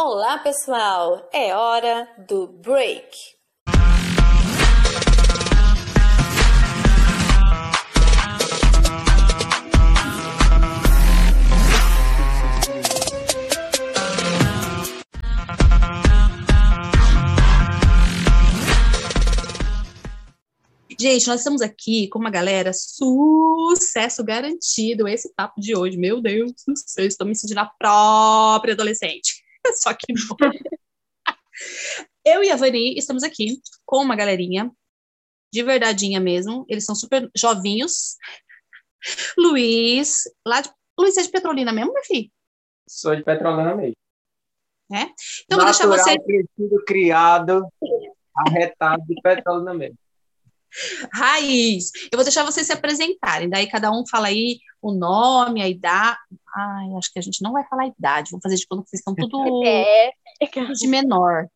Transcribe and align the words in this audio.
Olá, 0.00 0.38
pessoal! 0.38 1.28
É 1.32 1.52
hora 1.56 2.08
do 2.28 2.46
break. 2.46 3.04
Gente, 20.96 21.26
nós 21.26 21.40
estamos 21.40 21.60
aqui 21.60 22.06
com 22.06 22.20
uma 22.20 22.30
galera 22.30 22.70
sucesso 22.72 24.22
garantido. 24.22 25.08
Esse 25.08 25.34
papo 25.34 25.60
de 25.60 25.76
hoje, 25.76 25.96
meu 25.96 26.22
Deus 26.22 26.52
do 26.64 26.76
céu, 26.76 27.04
estou 27.04 27.26
me 27.26 27.34
sentindo 27.34 27.58
a 27.58 27.66
própria 27.66 28.74
adolescente. 28.74 29.37
Só 29.80 29.92
que 29.94 30.12
não. 30.12 30.50
Eu 32.24 32.44
e 32.44 32.50
a 32.50 32.56
Vani 32.56 32.94
estamos 32.96 33.22
aqui 33.22 33.60
com 33.84 34.02
uma 34.02 34.16
galerinha 34.16 34.70
de 35.52 35.62
verdadeinha 35.62 36.20
mesmo. 36.20 36.64
Eles 36.68 36.84
são 36.84 36.94
super 36.94 37.30
jovinhos. 37.36 38.16
Luiz, 39.36 40.24
lá 40.46 40.60
de. 40.60 40.70
Luiz, 40.98 41.16
é 41.16 41.22
de 41.22 41.30
Petrolina 41.30 41.72
mesmo, 41.72 41.92
meu 41.92 42.04
filho? 42.04 42.30
Sou 42.88 43.14
de 43.14 43.22
Petrolina 43.22 43.74
mesmo. 43.74 43.96
É? 44.92 45.02
Então, 45.44 45.58
vou 45.58 45.64
deixar 45.64 45.86
você. 45.86 46.18
Crescido, 46.18 46.84
criado, 46.86 47.66
arretado 48.34 49.04
de 49.06 49.20
Petrolina 49.22 49.74
mesmo. 49.74 49.98
Raiz. 51.12 51.90
Eu 52.12 52.16
vou 52.16 52.24
deixar 52.24 52.44
vocês 52.44 52.66
se 52.66 52.72
apresentarem, 52.72 53.48
daí 53.48 53.66
cada 53.68 53.90
um 53.90 54.06
fala 54.06 54.28
aí 54.28 54.58
o 54.82 54.92
nome, 54.92 55.62
a 55.62 55.68
idade. 55.68 56.18
Ai, 56.60 56.88
acho 56.98 57.12
que 57.12 57.18
a 57.20 57.22
gente 57.22 57.40
não 57.40 57.52
vai 57.52 57.64
falar 57.68 57.84
a 57.84 57.86
idade, 57.86 58.30
vamos 58.32 58.42
fazer 58.42 58.56
de 58.56 58.66
que 58.66 58.74
vocês 58.74 59.00
estão 59.00 59.14
tudo, 59.14 59.62
É. 59.64 60.10
de 60.74 60.86
menor. 60.88 61.46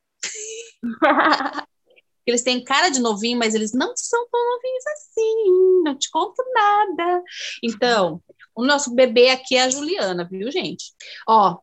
Eles 2.25 2.42
têm 2.42 2.62
cara 2.62 2.89
de 2.89 3.00
novinho, 3.00 3.36
mas 3.36 3.53
eles 3.53 3.73
não 3.73 3.92
são 3.97 4.28
tão 4.30 4.41
novinhos 4.55 4.86
assim, 4.86 5.83
não 5.83 5.98
te 5.98 6.08
conto 6.08 6.42
nada. 6.55 7.23
Então, 7.64 8.23
o 8.55 8.64
nosso 8.64 8.95
bebê 8.95 9.30
aqui 9.30 9.56
é 9.56 9.62
a 9.62 9.70
Juliana, 9.70 10.28
viu, 10.30 10.50
gente? 10.53 10.92
Ó, 11.28 11.58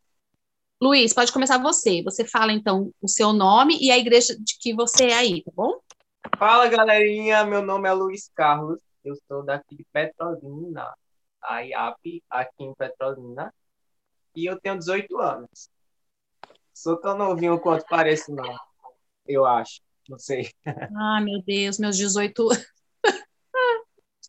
Luiz, 0.81 1.13
pode 1.13 1.31
começar 1.31 1.57
você. 1.57 2.03
Você 2.03 2.25
fala, 2.25 2.51
então, 2.51 2.91
o 3.01 3.07
seu 3.07 3.31
nome 3.31 3.77
e 3.79 3.89
a 3.89 3.97
igreja 3.97 4.35
de 4.37 4.57
que 4.59 4.73
você 4.73 5.05
é 5.05 5.13
aí, 5.13 5.43
tá 5.43 5.51
bom? 5.55 5.79
Fala, 6.37 6.67
galerinha. 6.67 7.45
Meu 7.45 7.61
nome 7.61 7.87
é 7.87 7.93
Luiz 7.93 8.29
Carlos. 8.35 8.79
Eu 9.03 9.15
sou 9.27 9.43
daqui 9.43 9.75
de 9.75 9.85
Petrolina, 9.93 10.93
a 11.41 11.61
IAP, 11.61 12.23
aqui 12.29 12.63
em 12.63 12.73
Petrolina. 12.73 13.53
E 14.35 14.45
eu 14.45 14.59
tenho 14.59 14.77
18 14.77 15.17
anos. 15.17 15.69
Sou 16.73 16.97
tão 16.97 17.17
novinho 17.17 17.59
quanto 17.59 17.85
pareço, 17.85 18.33
não. 18.33 18.57
Eu 19.25 19.45
acho. 19.45 19.81
Não 20.07 20.17
sei. 20.17 20.51
Ah, 20.95 21.21
meu 21.21 21.41
Deus, 21.43 21.77
meus 21.77 21.97
18 21.97 22.47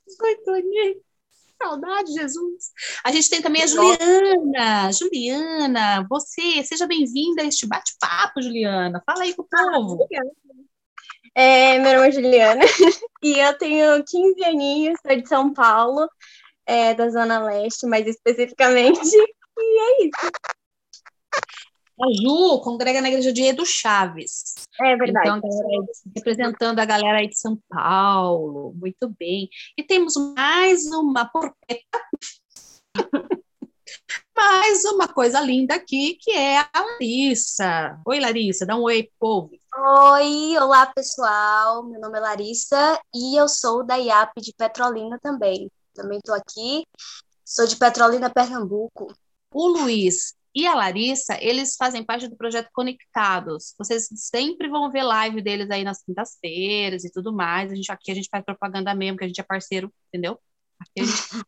18 0.07 0.51
aninhos. 0.51 1.03
Saudade, 1.63 2.13
Jesus. 2.13 2.73
A 3.05 3.13
gente 3.13 3.29
tem 3.29 3.43
também 3.43 3.63
a 3.63 3.67
Juliana. 3.67 4.93
Juliana, 4.93 6.07
você, 6.09 6.65
seja 6.65 6.87
bem-vinda 6.87 7.43
a 7.43 7.45
este 7.45 7.67
bate-papo, 7.67 8.41
Juliana. 8.41 9.03
Fala 9.05 9.25
aí 9.25 9.35
com 9.35 9.43
o 9.43 9.47
povo. 9.47 10.09
É, 11.35 11.79
meu 11.79 11.95
nome 11.95 12.09
é 12.09 12.13
Juliana 12.13 12.61
e 13.23 13.39
eu 13.39 13.57
tenho 13.57 14.03
15 14.05 14.45
aninhos, 14.45 14.99
sou 15.07 15.17
de 15.17 15.29
São 15.29 15.53
Paulo, 15.53 16.09
é, 16.71 16.95
da 16.95 17.11
Zona 17.11 17.43
Leste, 17.43 17.87
mais 17.87 18.07
especificamente. 18.07 19.01
E 19.63 19.79
é 19.79 20.07
isso. 20.07 20.33
A 22.01 22.07
Ju 22.15 22.61
congrega 22.63 23.03
na 23.03 23.09
igreja 23.09 23.31
de 23.31 23.43
Edu 23.43 23.67
Chaves. 23.67 24.55
É 24.81 24.97
verdade. 24.97 25.29
Então, 25.29 25.51
aí 25.69 25.87
representando 26.17 26.79
a 26.79 26.85
galera 26.87 27.19
aí 27.19 27.29
de 27.29 27.39
São 27.39 27.59
Paulo. 27.69 28.73
Muito 28.75 29.15
bem. 29.19 29.51
E 29.77 29.83
temos 29.83 30.15
mais 30.35 30.87
uma 30.87 31.27
porpeta. 31.27 32.01
mais 34.35 34.83
uma 34.87 35.07
coisa 35.09 35.43
linda 35.43 35.75
aqui, 35.75 36.17
que 36.19 36.31
é 36.31 36.61
a 36.61 36.71
Larissa. 36.75 38.01
Oi, 38.07 38.19
Larissa, 38.19 38.65
dá 38.65 38.77
um 38.77 38.83
oi, 38.85 39.11
povo. 39.19 39.51
Oi, 39.77 40.57
olá 40.59 40.87
pessoal, 40.87 41.83
meu 41.83 42.01
nome 42.01 42.17
é 42.17 42.21
Larissa 42.21 42.99
e 43.15 43.39
eu 43.39 43.47
sou 43.47 43.85
da 43.85 43.97
IAP 43.97 44.41
de 44.41 44.55
Petrolina 44.57 45.19
também. 45.23 45.71
Também 45.95 46.19
estou 46.19 46.35
aqui, 46.35 46.87
sou 47.45 47.67
de 47.67 47.77
Petrolina, 47.77 48.31
Pernambuco. 48.31 49.13
O 49.53 49.67
Luiz 49.67 50.35
e 50.55 50.67
a 50.67 50.75
Larissa, 50.75 51.39
eles 51.41 51.77
fazem 51.77 52.05
parte 52.05 52.29
do 52.29 52.37
projeto 52.37 52.71
Conectados. 52.73 53.75
Vocês 53.79 54.09
sempre 54.15 54.69
vão 54.69 54.91
ver 54.91 55.03
live 55.03 55.41
deles 55.43 55.71
aí 55.71 55.85
nas 55.85 56.03
quintas-feiras 56.03 57.05
e 57.05 57.11
tudo 57.11 57.33
mais. 57.33 57.71
A 57.71 57.75
gente, 57.75 57.91
aqui 57.91 58.11
a 58.11 58.15
gente 58.15 58.29
faz 58.31 58.45
propaganda 58.45 58.95
mesmo, 58.95 59.17
que 59.17 59.25
a 59.25 59.29
gente 59.29 59.41
é 59.41 59.45
parceiro, 59.45 59.93
entendeu? 60.09 60.41
Aqui 60.81 61.01
a 61.01 61.05
gente 61.05 61.23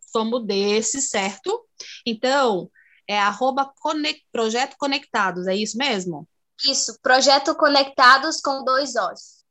somos 0.00 0.46
desses, 0.46 1.10
certo? 1.10 1.66
Então, 2.06 2.70
é 3.06 3.18
arroba 3.18 3.72
conect, 3.80 4.24
Projeto 4.32 4.76
Conectados, 4.78 5.46
é 5.46 5.54
isso 5.54 5.76
mesmo? 5.76 6.28
Isso, 6.64 6.98
Projeto 7.02 7.54
Conectados 7.54 8.40
com 8.40 8.64
dois 8.64 8.94
Os. 8.96 9.44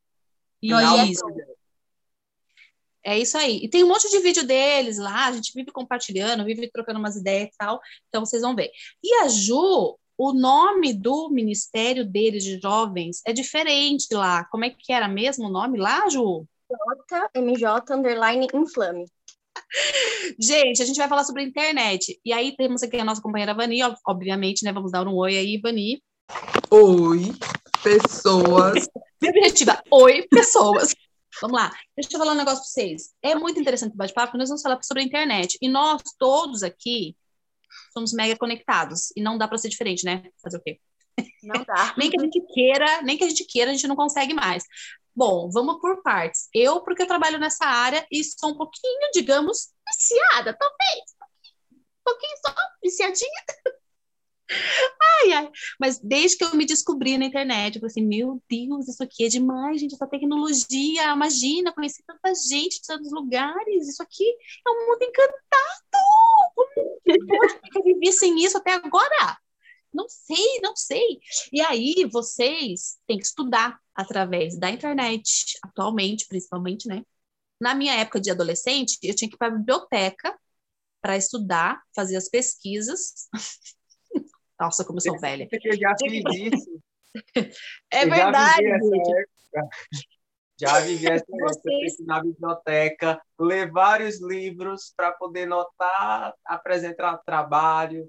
Isso. 1.09 1.24
É 3.03 3.18
isso 3.18 3.38
aí. 3.38 3.59
E 3.63 3.69
tem 3.69 3.84
um 3.84 3.88
monte 3.88 4.09
de 4.09 4.19
vídeo 4.19 4.46
deles 4.46 4.97
lá, 4.97 5.28
a 5.28 5.31
gente 5.31 5.53
vive 5.53 5.72
compartilhando, 5.72 6.44
vive 6.46 6.69
trocando 6.69 7.00
umas 7.00 7.16
ideias 7.16 7.50
e 7.50 7.58
tal, 7.58 7.80
então 8.08 8.25
vocês 8.25 8.41
vão 8.41 8.56
ver. 8.56 8.69
E 9.03 9.13
a 9.16 9.28
Ju, 9.28 9.97
o 10.18 10.34
nome 10.34 10.94
do 10.94 11.30
ministério 11.30 12.03
deles 12.03 12.44
de 12.44 12.59
jovens 12.59 13.22
é 13.25 13.31
diferente 13.31 14.07
lá. 14.12 14.46
Como 14.46 14.66
é 14.66 14.69
que 14.69 14.91
era 14.91 15.07
mesmo 15.07 15.47
o 15.47 15.52
nome 15.52 15.78
lá, 15.78 16.09
Ju? 16.09 16.46
MJ 17.36 17.94
underline 17.94 18.47
inflame. 18.53 19.06
Gente, 20.40 20.81
a 20.81 20.86
gente 20.86 20.97
vai 20.97 21.07
falar 21.07 21.24
sobre 21.24 21.44
a 21.44 21.46
internet. 21.46 22.19
E 22.24 22.34
aí 22.34 22.56
temos 22.56 22.84
aqui 22.84 22.97
a 22.97 23.06
nossa 23.06 23.22
companheira 23.22 23.53
Vani, 23.53 23.80
obviamente, 24.06 24.63
né? 24.63 24.72
Vamos 24.72 24.91
dar 24.91 25.07
um 25.07 25.16
oi 25.16 25.38
aí, 25.38 25.57
Vani. 25.57 26.02
Oi, 26.69 27.31
pessoas. 27.84 28.88
Objetiva, 29.24 29.81
oi, 29.90 30.28
pessoas. 30.30 30.94
Vamos 31.42 31.59
lá, 31.59 31.72
deixa 31.96 32.14
eu 32.14 32.20
falar 32.20 32.31
um 32.31 32.36
negócio 32.36 32.59
para 32.59 32.68
vocês. 32.68 33.14
É 33.22 33.36
muito 33.36 33.59
interessante 33.59 33.94
o 33.94 33.98
bate-papo, 33.98 34.28
porque 34.28 34.40
nós 34.40 34.50
vamos 34.50 34.62
falar 34.62 34.81
sobre 34.81 35.03
a 35.03 35.06
internet. 35.06 35.58
E 35.62 35.70
nós 35.70 36.02
todos 36.18 36.64
aqui 36.64 37.16
somos 37.94 38.14
mega 38.14 38.36
conectados. 38.38 39.12
E 39.16 39.22
não 39.22 39.38
dá 39.38 39.48
para 39.48 39.58
ser 39.58 39.70
diferente, 39.70 40.03
né? 40.03 40.24
Fazer 40.42 40.58
o 40.58 40.62
quê? 40.62 40.80
Não 41.44 41.64
dá. 41.64 41.94
nem 41.98 42.09
que 42.09 42.20
a 42.20 42.24
gente 42.24 42.42
queira, 42.53 43.02
nem 43.02 43.18
que 43.18 43.24
a 43.24 43.30
gente 43.30 43.46
queira, 43.46 43.72
a 43.72 43.74
gente 43.74 43.88
não 43.88 43.96
consegue 43.96 44.34
mais. 44.34 44.64
Bom, 45.16 45.50
vamos 45.50 45.80
por 45.80 46.02
partes. 46.03 46.48
Eu, 46.53 46.81
porque 46.81 47.03
eu 47.03 47.08
trabalho 47.08 47.40
nessa 47.40 47.66
área 47.66 48.06
e 48.12 48.24
sou 48.24 48.52
um 48.52 48.58
pouquinho, 48.58 49.09
digamos, 49.14 49.69
viciada, 49.88 50.56
talvez. 50.58 51.02
Um 51.72 52.04
pouquinho 52.04 52.38
só, 52.46 52.56
viciadinha. 52.84 53.44
Ai, 55.02 55.34
ai. 55.34 55.52
Mas 55.80 56.00
desde 56.00 56.38
que 56.38 56.44
eu 56.44 56.56
me 56.56 56.66
descobri 56.66 57.18
na 57.18 57.25
internet, 57.25 57.75
eu 57.75 57.81
falei 57.81 57.91
assim: 57.91 58.06
meu 58.06 58.41
Deus, 58.50 58.88
isso 58.88 59.03
aqui 59.03 59.25
é 59.25 59.28
demais, 59.28 59.80
gente, 59.81 59.96
essa 59.96 60.08
tecnologia. 60.08 61.13
Imagina, 61.13 61.74
conhecer 61.74 62.03
tanta 62.06 62.34
gente 62.35 62.80
de 62.81 62.88
tantos 62.88 63.12
lugares. 63.12 63.88
Isso 63.88 64.02
aqui 64.03 64.24
é 64.25 64.69
um 64.69 64.88
mundo 64.88 65.02
encantado. 65.03 65.38
Como 67.74 67.80
eu 67.80 67.84
vivi 67.84 68.12
sem 68.13 68.44
isso 68.44 68.57
até 68.57 68.74
agora? 68.74 69.38
Não 69.94 70.07
sei, 70.09 70.59
não 70.62 70.75
sei. 70.75 71.19
E 71.53 71.62
aí, 71.62 72.07
vocês 72.12 72.97
têm 73.07 73.18
que 73.18 73.25
estudar 73.25 73.80
através 73.96 74.57
da 74.59 74.69
internet, 74.69 75.57
atualmente, 75.63 76.28
principalmente, 76.28 76.88
né? 76.88 77.03
Na 77.62 77.75
minha 77.75 77.94
época 77.96 78.22
de 78.22 78.31
adolescente, 78.31 78.97
eu 79.03 79.16
tinha 79.16 79.30
que 79.30 79.36
ir 79.36 79.40
para 79.40 79.47
a 79.50 79.57
biblioteca 79.57 80.38
para 81.02 81.18
estudar, 81.18 81.81
fazer 81.96 82.18
as 82.18 82.30
pesquisas. 82.30 83.30
Nossa, 84.59 84.84
como 84.85 84.97
eu 84.97 85.01
sou 85.01 85.19
velha. 85.19 85.47
Eu 85.51 85.78
já 85.78 85.95
fiz 86.01 86.23
isso. 86.53 86.80
É 87.92 88.04
Eu 88.04 88.09
verdade. 88.09 88.63
Já 90.59 90.80
vivi 90.80 91.06
essa 91.07 91.24
época, 91.24 91.48
Vocês- 91.54 92.00
ir 92.00 92.06
na 92.06 92.21
biblioteca, 92.21 93.21
ler 93.39 93.71
vários 93.71 94.21
livros 94.21 94.92
para 94.95 95.12
poder 95.12 95.45
notar, 95.45 96.33
apresentar 96.45 97.18
trabalho. 97.25 98.07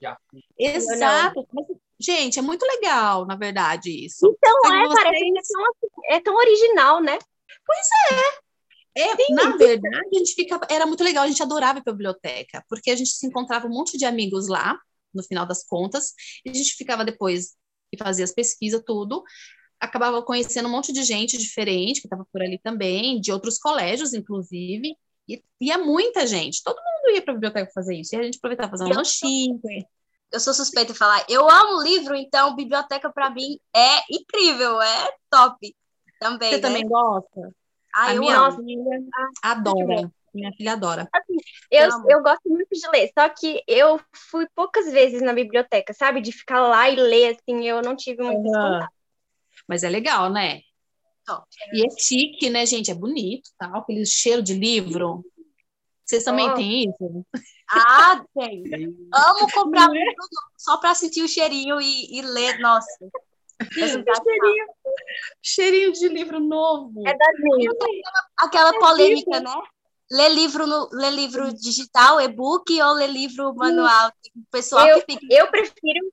Já 0.00 0.16
fiz. 0.30 0.44
Exato. 0.58 1.46
Mas, 1.52 1.66
gente, 1.98 2.38
é 2.38 2.42
muito 2.42 2.64
legal, 2.66 3.24
na 3.24 3.36
verdade, 3.36 4.04
isso. 4.04 4.26
Então, 4.36 4.60
Só 4.64 4.74
é, 4.74 4.86
vocês- 4.86 5.02
parece 5.04 5.24
que 5.24 5.38
é 5.38 5.42
tão, 5.42 5.64
é 6.16 6.20
tão 6.20 6.36
original, 6.36 7.00
né? 7.02 7.18
É, 8.98 9.32
na 9.34 9.56
verdade, 9.56 10.08
a 10.14 10.18
gente 10.18 10.34
fica, 10.34 10.58
era 10.70 10.86
muito 10.86 11.04
legal, 11.04 11.24
a 11.24 11.28
gente 11.28 11.42
adorava 11.42 11.78
ir 11.78 11.82
para 11.82 11.92
a 11.92 11.96
biblioteca, 11.96 12.64
porque 12.68 12.90
a 12.90 12.96
gente 12.96 13.10
se 13.10 13.26
encontrava 13.26 13.66
um 13.66 13.70
monte 13.70 13.98
de 13.98 14.06
amigos 14.06 14.48
lá, 14.48 14.78
no 15.16 15.22
final 15.22 15.46
das 15.46 15.64
contas, 15.64 16.12
e 16.44 16.50
a 16.50 16.52
gente 16.54 16.74
ficava 16.74 17.04
depois 17.04 17.54
e 17.92 17.98
fazia 17.98 18.24
as 18.24 18.32
pesquisas, 18.32 18.82
tudo, 18.84 19.22
acabava 19.80 20.22
conhecendo 20.22 20.68
um 20.68 20.72
monte 20.72 20.92
de 20.92 21.02
gente 21.02 21.38
diferente, 21.38 22.00
que 22.00 22.06
estava 22.06 22.26
por 22.32 22.42
ali 22.42 22.58
também, 22.58 23.20
de 23.20 23.32
outros 23.32 23.58
colégios, 23.58 24.14
inclusive, 24.14 24.96
e 25.28 25.42
ia 25.60 25.78
muita 25.78 26.26
gente, 26.26 26.62
todo 26.62 26.76
mundo 26.76 27.14
ia 27.14 27.22
para 27.22 27.32
a 27.32 27.36
biblioteca 27.36 27.70
fazer 27.74 27.96
isso, 27.96 28.14
e 28.14 28.18
a 28.18 28.22
gente 28.22 28.36
aproveitava 28.38 28.70
fazer 28.70 28.84
um 28.84 28.94
lanchinho, 28.94 29.60
eu 30.32 30.40
sou 30.40 30.52
suspeita 30.52 30.92
de 30.92 30.98
falar. 30.98 31.24
Eu 31.28 31.48
amo 31.48 31.82
livro, 31.82 32.14
então 32.14 32.56
biblioteca 32.56 33.10
para 33.10 33.30
mim 33.30 33.58
é 33.74 34.00
incrível, 34.10 34.80
é 34.82 35.10
top 35.30 35.74
também. 36.18 36.50
Você 36.50 36.56
né? 36.56 36.62
também 36.62 36.88
gosta? 36.88 37.54
Ah, 37.94 38.06
a 38.06 38.14
eu 38.14 38.20
minha 38.20 38.38
amo. 38.38 38.62
adora. 39.42 40.12
Minha 40.36 40.52
filha 40.52 40.72
adora. 40.72 41.08
Eu, 41.70 41.92
Amo. 41.92 42.10
eu 42.10 42.22
gosto 42.22 42.48
muito 42.48 42.68
de 42.70 42.88
ler, 42.90 43.10
só 43.18 43.28
que 43.28 43.62
eu 43.66 43.98
fui 44.14 44.46
poucas 44.54 44.92
vezes 44.92 45.22
na 45.22 45.32
biblioteca, 45.32 45.92
sabe? 45.94 46.20
De 46.20 46.30
ficar 46.30 46.60
lá 46.60 46.88
e 46.90 46.96
ler, 46.96 47.34
assim, 47.36 47.66
eu 47.66 47.80
não 47.82 47.96
tive 47.96 48.22
muito 48.22 48.42
contato. 48.44 48.92
Mas 49.66 49.82
é 49.82 49.88
legal, 49.88 50.30
né? 50.30 50.60
Top. 51.24 51.44
E 51.72 51.84
é 51.84 51.90
chique, 51.98 52.50
né, 52.50 52.64
gente? 52.66 52.90
É 52.90 52.94
bonito, 52.94 53.50
tal, 53.58 53.78
aquele 53.78 54.04
cheiro 54.06 54.42
de 54.42 54.54
livro. 54.54 55.24
Vocês 56.04 56.22
também 56.22 56.48
Oh. 56.48 56.54
têm 56.54 56.82
isso? 56.84 57.26
Ah, 57.68 58.22
tem. 58.38 58.62
Amo 59.12 59.50
comprar 59.52 59.90
livro 59.90 60.06
novo 60.06 60.52
só 60.56 60.76
para 60.76 60.94
sentir 60.94 61.22
o 61.22 61.28
cheirinho 61.28 61.80
e, 61.80 62.18
e 62.18 62.22
ler. 62.22 62.58
Nossa. 62.60 62.86
É 63.60 63.86
sensacional. 63.88 64.52
Cheirinho 65.42 65.92
de 65.92 66.08
livro 66.08 66.38
novo. 66.38 67.02
É 67.08 67.16
das 67.16 67.32
minhas. 67.40 67.74
Aquela 68.38 68.78
polêmica, 68.78 69.40
né? 69.40 69.50
Ler 70.10 70.28
livro, 70.28 70.66
no, 70.66 70.88
ler 70.92 71.10
livro 71.10 71.52
digital, 71.52 72.20
e-book 72.20 72.80
ou 72.80 72.94
ler 72.94 73.08
livro 73.10 73.54
manual? 73.54 74.12
Pessoal 74.50 74.86
Eu- 74.86 75.00
que 75.00 75.12
fica. 75.12 75.26
Eu 75.30 75.48
prefiro 75.48 76.12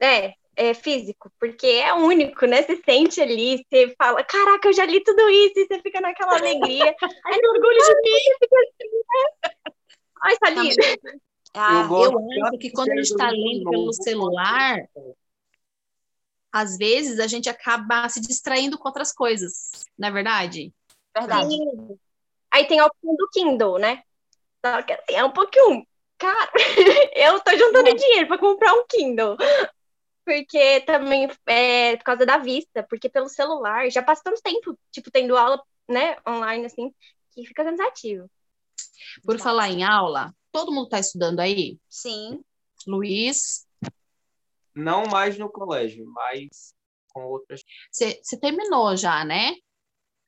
é, 0.00 0.34
é, 0.54 0.74
físico, 0.74 1.30
porque 1.38 1.66
é 1.66 1.92
único, 1.92 2.46
né? 2.46 2.62
Você 2.62 2.80
sente 2.84 3.20
ali, 3.20 3.64
você 3.68 3.94
fala, 3.96 4.22
caraca, 4.22 4.68
eu 4.68 4.72
já 4.72 4.84
li 4.84 5.02
tudo 5.02 5.28
isso, 5.28 5.54
e 5.58 5.66
você 5.66 5.80
fica 5.80 6.00
naquela 6.00 6.36
alegria. 6.36 6.94
Aí 7.26 7.40
orgulho 7.48 7.78
de 7.78 7.94
mim, 8.02 8.18
você 8.22 8.34
fica 8.40 8.56
assim, 8.60 8.96
né? 8.96 9.50
Ai, 10.22 10.36
tá 10.36 10.50
lindo. 10.50 10.76
Ah, 11.54 11.82
gosto 11.88 12.20
Eu 12.36 12.46
acho 12.46 12.58
que 12.58 12.70
quando 12.70 12.92
a 12.92 12.96
gente 12.96 13.10
está 13.10 13.30
lendo 13.30 13.70
pelo 13.70 13.92
celular, 13.92 14.78
às 16.52 16.76
vezes 16.76 17.18
a 17.18 17.26
gente 17.26 17.48
acaba 17.48 18.08
se 18.08 18.20
distraindo 18.20 18.78
com 18.78 18.88
outras 18.88 19.12
coisas, 19.12 19.70
não 19.98 20.08
é 20.08 20.10
verdade? 20.12 20.72
verdade. 21.16 21.50
Sim. 21.50 21.98
Aí 22.52 22.66
tem 22.66 22.80
a 22.80 22.86
opção 22.86 23.14
do 23.16 23.28
Kindle, 23.32 23.78
né? 23.78 24.02
Só 24.64 24.82
que 24.82 24.92
assim, 24.92 25.14
é 25.14 25.24
um 25.24 25.32
pouquinho 25.32 25.86
caro. 26.18 26.50
Eu 27.14 27.40
tô 27.40 27.56
juntando 27.56 27.94
dinheiro 27.94 28.28
pra 28.28 28.38
comprar 28.38 28.74
um 28.74 28.84
Kindle. 28.86 29.36
Porque 30.24 30.80
também 30.82 31.28
é 31.46 31.96
por 31.96 32.04
causa 32.04 32.26
da 32.26 32.38
vista, 32.38 32.82
porque 32.88 33.08
pelo 33.08 33.28
celular 33.28 33.90
já 33.90 34.02
passa 34.02 34.22
tanto 34.22 34.40
tempo, 34.42 34.78
tipo, 34.92 35.10
tendo 35.10 35.36
aula, 35.36 35.60
né, 35.88 36.16
online, 36.28 36.66
assim, 36.66 36.94
que 37.32 37.44
fica 37.46 37.64
cansativo. 37.64 38.30
Por 39.24 39.40
falar 39.40 39.70
em 39.70 39.82
aula, 39.82 40.32
todo 40.52 40.70
mundo 40.70 40.84
está 40.84 41.00
estudando 41.00 41.40
aí? 41.40 41.78
Sim. 41.88 42.44
Luiz, 42.86 43.66
Não 44.74 45.04
mais 45.06 45.36
no 45.36 45.50
colégio, 45.50 46.06
mas 46.06 46.74
com 47.12 47.24
outras. 47.24 47.62
você 47.90 48.20
você 48.22 48.38
terminou 48.38 48.96
já, 48.96 49.24
né? 49.24 49.54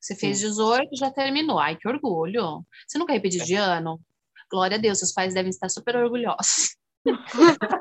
Você 0.03 0.15
fez 0.17 0.39
Sim. 0.39 0.47
18, 0.47 0.97
já 0.97 1.09
terminou. 1.09 1.57
Ai, 1.57 1.77
que 1.77 1.87
orgulho. 1.87 2.65
Você 2.85 2.97
nunca 2.97 3.13
repetiu 3.13 3.41
de 3.45 3.55
ano? 3.55 4.01
Glória 4.51 4.75
a 4.75 4.79
Deus, 4.79 4.99
seus 4.99 5.13
pais 5.13 5.33
devem 5.33 5.49
estar 5.49 5.69
super 5.69 5.95
orgulhosos. 5.95 6.75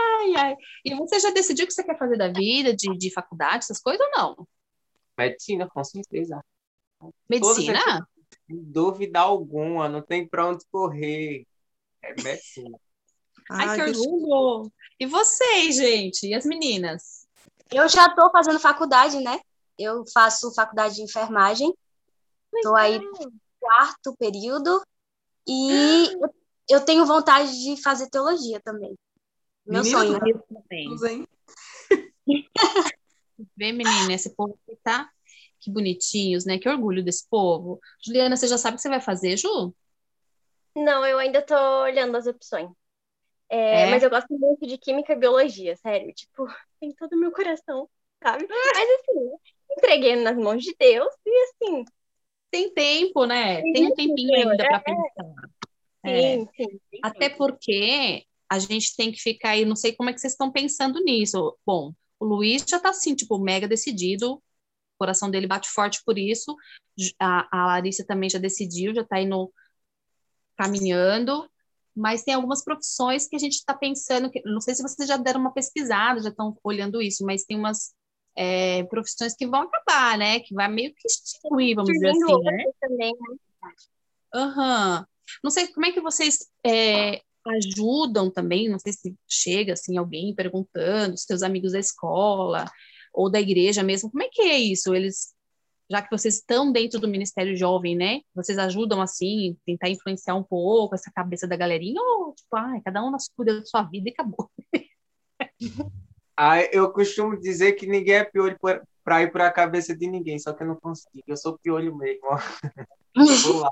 ai, 0.00 0.34
ai. 0.36 0.56
E 0.82 0.94
você 0.94 1.20
já 1.20 1.30
decidiu 1.32 1.66
o 1.66 1.68
que 1.68 1.74
você 1.74 1.84
quer 1.84 1.98
fazer 1.98 2.16
da 2.16 2.28
vida, 2.28 2.74
de, 2.74 2.96
de 2.96 3.12
faculdade, 3.12 3.58
essas 3.58 3.78
coisas 3.78 4.00
ou 4.06 4.12
não? 4.12 4.48
Medicina, 5.18 5.68
com 5.68 5.84
certeza. 5.84 6.42
Medicina? 7.28 8.08
Sem 8.46 8.62
dúvida 8.62 9.20
alguma, 9.20 9.86
não 9.86 10.00
tem 10.00 10.26
pra 10.26 10.48
onde 10.48 10.64
correr. 10.72 11.46
É 12.02 12.22
medicina. 12.22 12.80
Ai, 13.50 13.76
que 13.76 13.82
Ai, 13.82 13.92
que 13.92 13.98
orgulho! 14.00 14.72
E 14.98 15.04
vocês, 15.04 15.76
gente? 15.76 16.26
E 16.26 16.32
as 16.32 16.46
meninas? 16.46 17.28
Eu 17.70 17.86
já 17.86 18.06
estou 18.06 18.30
fazendo 18.30 18.58
faculdade, 18.58 19.20
né? 19.20 19.38
Eu 19.78 20.04
faço 20.12 20.54
faculdade 20.54 20.96
de 20.96 21.02
enfermagem. 21.02 21.72
Estou 22.54 22.76
aí 22.76 22.98
no 22.98 23.32
quarto 23.60 24.16
período. 24.16 24.82
E 25.46 26.08
eu- 26.68 26.84
tenho 26.84 27.04
vontade 27.04 27.50
de 27.62 27.82
fazer 27.82 28.08
teologia 28.08 28.60
também. 28.60 28.96
Meu 29.66 29.82
Menina, 29.82 29.98
sonho. 29.98 30.18
Também. 30.48 31.26
Vê, 33.56 33.72
menina, 33.72 34.12
esse 34.12 34.34
povo 34.34 34.58
aqui 34.66 34.78
tá 34.82 35.10
que 35.60 35.70
bonitinhos, 35.70 36.44
né? 36.44 36.58
Que 36.58 36.68
orgulho 36.68 37.02
desse 37.02 37.26
povo. 37.28 37.80
Juliana, 38.04 38.36
você 38.36 38.46
já 38.46 38.58
sabe 38.58 38.74
o 38.74 38.76
que 38.76 38.82
você 38.82 38.88
vai 38.88 39.00
fazer, 39.00 39.36
Ju? 39.36 39.74
Não, 40.76 41.06
eu 41.06 41.18
ainda 41.18 41.40
tô 41.40 41.54
olhando 41.82 42.16
as 42.16 42.26
opções. 42.26 42.70
É, 43.48 43.82
É? 43.82 43.86
Mas 43.86 44.02
eu 44.02 44.10
gosto 44.10 44.36
muito 44.38 44.66
de 44.66 44.76
química 44.76 45.12
e 45.12 45.16
biologia, 45.16 45.76
sério. 45.76 46.12
Tipo, 46.12 46.46
tem 46.80 46.92
todo 46.94 47.14
o 47.14 47.18
meu 47.18 47.32
coração, 47.32 47.88
sabe? 48.22 48.46
Mas 48.50 48.88
assim, 49.00 49.53
entreguei 49.76 50.16
nas 50.16 50.36
mãos 50.36 50.62
de 50.62 50.74
Deus 50.78 51.12
e 51.26 51.44
assim, 51.44 51.84
Tem 52.50 52.72
tempo, 52.72 53.24
né? 53.26 53.62
Tem 53.62 53.72
Tem 53.72 53.86
um 53.86 53.94
tempinho 53.94 54.34
ainda 54.34 54.56
para 54.56 54.80
pensar. 54.80 55.34
É. 56.04 56.38
sim, 56.38 56.48
sim. 56.56 56.68
sim. 56.68 56.98
Até 57.02 57.28
porque 57.28 58.24
a 58.48 58.58
gente 58.58 58.94
tem 58.96 59.10
que 59.10 59.20
ficar 59.20 59.50
aí, 59.50 59.64
não 59.64 59.76
sei 59.76 59.92
como 59.92 60.10
é 60.10 60.12
que 60.12 60.20
vocês 60.20 60.34
estão 60.34 60.52
pensando 60.52 61.02
nisso. 61.02 61.56
Bom, 61.66 61.92
o 62.20 62.24
Luiz 62.24 62.64
já 62.68 62.78
tá 62.78 62.90
assim, 62.90 63.14
tipo, 63.14 63.38
mega 63.38 63.66
decidido, 63.66 64.34
o 64.34 64.42
coração 64.98 65.30
dele 65.30 65.46
bate 65.46 65.68
forte 65.68 66.00
por 66.04 66.18
isso. 66.18 66.54
A, 67.18 67.48
a 67.50 67.66
Larissa 67.66 68.04
também 68.06 68.30
já 68.30 68.38
decidiu, 68.38 68.94
já 68.94 69.04
tá 69.04 69.20
indo 69.20 69.52
caminhando. 70.56 71.48
Mas 71.96 72.24
tem 72.24 72.34
algumas 72.34 72.62
profissões 72.64 73.28
que 73.28 73.36
a 73.36 73.38
gente 73.38 73.54
está 73.54 73.72
pensando, 73.72 74.28
que, 74.30 74.42
não 74.44 74.60
sei 74.60 74.74
se 74.74 74.82
vocês 74.82 75.08
já 75.08 75.16
deram 75.16 75.40
uma 75.40 75.52
pesquisada, 75.52 76.20
já 76.20 76.28
estão 76.28 76.56
olhando 76.62 77.00
isso, 77.00 77.24
mas 77.24 77.44
tem 77.44 77.56
umas 77.56 77.94
é, 78.36 78.84
profissões 78.84 79.34
que 79.34 79.46
vão 79.46 79.62
acabar, 79.62 80.18
né? 80.18 80.40
Que 80.40 80.54
vai 80.54 80.68
meio 80.68 80.92
que 80.94 81.06
extinguir, 81.06 81.74
vamos 81.74 81.92
dizer 81.92 82.10
assim, 82.10 82.42
né? 82.42 82.64
também, 82.80 83.12
né? 83.12 83.36
Aham. 84.34 85.06
Não 85.42 85.50
sei 85.50 85.68
como 85.68 85.86
é 85.86 85.92
que 85.92 86.00
vocês 86.00 86.50
é, 86.66 87.20
ajudam 87.46 88.30
também, 88.30 88.68
não 88.68 88.78
sei 88.78 88.92
se 88.92 89.14
chega 89.28 89.72
assim 89.72 89.96
alguém 89.96 90.34
perguntando, 90.34 91.14
os 91.14 91.22
seus 91.22 91.42
amigos 91.42 91.72
da 91.72 91.78
escola 91.78 92.66
ou 93.12 93.30
da 93.30 93.40
igreja 93.40 93.82
mesmo, 93.82 94.10
como 94.10 94.22
é 94.22 94.28
que 94.30 94.42
é 94.42 94.58
isso? 94.58 94.94
Eles, 94.94 95.34
já 95.90 96.02
que 96.02 96.10
vocês 96.10 96.36
estão 96.36 96.72
dentro 96.72 96.98
do 96.98 97.08
Ministério 97.08 97.56
Jovem, 97.56 97.96
né? 97.96 98.20
Vocês 98.34 98.58
ajudam 98.58 99.00
assim, 99.00 99.56
tentar 99.64 99.88
influenciar 99.88 100.34
um 100.34 100.42
pouco 100.42 100.94
essa 100.94 101.10
cabeça 101.14 101.46
da 101.46 101.56
galerinha 101.56 102.00
ou 102.02 102.34
tipo, 102.34 102.56
ai, 102.56 102.80
cada 102.84 103.04
um 103.04 103.12
cuida 103.36 103.60
da 103.60 103.64
sua 103.64 103.82
vida 103.84 104.08
e 104.08 104.12
acabou. 104.12 104.50
Ah, 106.36 106.62
eu 106.72 106.90
costumo 106.90 107.38
dizer 107.38 107.72
que 107.72 107.86
ninguém 107.86 108.16
é 108.16 108.24
piolho 108.24 108.58
pra 109.04 109.22
ir 109.22 109.30
pra 109.30 109.50
cabeça 109.50 109.94
de 109.94 110.06
ninguém, 110.08 110.38
só 110.38 110.52
que 110.52 110.62
eu 110.62 110.66
não 110.66 110.76
consigo. 110.76 111.22
Eu 111.26 111.36
sou 111.36 111.58
piolho 111.58 111.94
mesmo. 111.94 112.22
Vou 113.44 113.60
lá, 113.60 113.70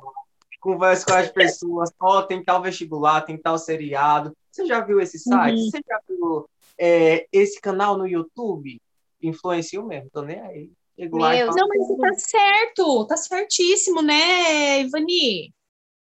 converso 0.60 1.06
com 1.06 1.12
as 1.12 1.30
pessoas, 1.30 1.90
ó, 2.00 2.22
tem 2.22 2.42
tal 2.42 2.62
vestibular, 2.62 3.22
tem 3.22 3.36
tal 3.36 3.58
seriado. 3.58 4.36
Você 4.50 4.64
já 4.64 4.80
viu 4.80 5.00
esse 5.00 5.18
site? 5.18 5.58
Uhum. 5.58 5.70
Você 5.70 5.80
já 5.86 6.00
viu 6.08 6.48
é, 6.78 7.26
esse 7.32 7.60
canal 7.60 7.98
no 7.98 8.06
YouTube? 8.06 8.80
Influencio 9.20 9.84
mesmo, 9.84 10.08
tô 10.10 10.22
nem 10.22 10.40
aí. 10.40 10.70
Meu 10.96 11.10
Não, 11.10 11.68
mas 11.68 11.96
tá 11.98 12.14
certo, 12.18 13.06
tá 13.06 13.16
certíssimo, 13.16 14.02
né, 14.02 14.82
Ivani? 14.82 15.52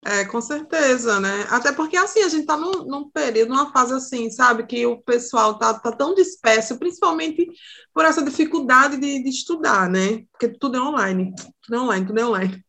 É, 0.06 0.24
com 0.24 0.40
certeza, 0.40 1.20
né? 1.20 1.46
Até 1.50 1.74
porque, 1.74 1.98
assim, 1.98 2.22
a 2.22 2.30
gente 2.30 2.46
tá 2.46 2.56
num, 2.56 2.86
num 2.86 3.10
período, 3.10 3.50
numa 3.50 3.72
fase 3.72 3.94
assim, 3.94 4.32
sabe? 4.32 4.66
Que 4.66 4.86
o 4.86 5.02
pessoal 5.02 5.58
tá, 5.58 5.74
tá 5.74 5.92
tão 5.92 6.16
disperso, 6.16 6.80
principalmente 6.80 7.46
por 7.94 8.06
essa 8.06 8.24
dificuldade 8.24 8.98
de, 8.98 9.22
de 9.22 9.30
estudar, 9.30 9.90
né? 9.90 10.24
Porque 10.32 10.48
tudo 10.58 10.78
é 10.78 10.82
online, 10.82 11.34
tudo 11.62 11.76
é 11.76 11.80
online, 11.80 12.06
tudo 12.06 12.20
é 12.20 12.26
online. 12.26 12.66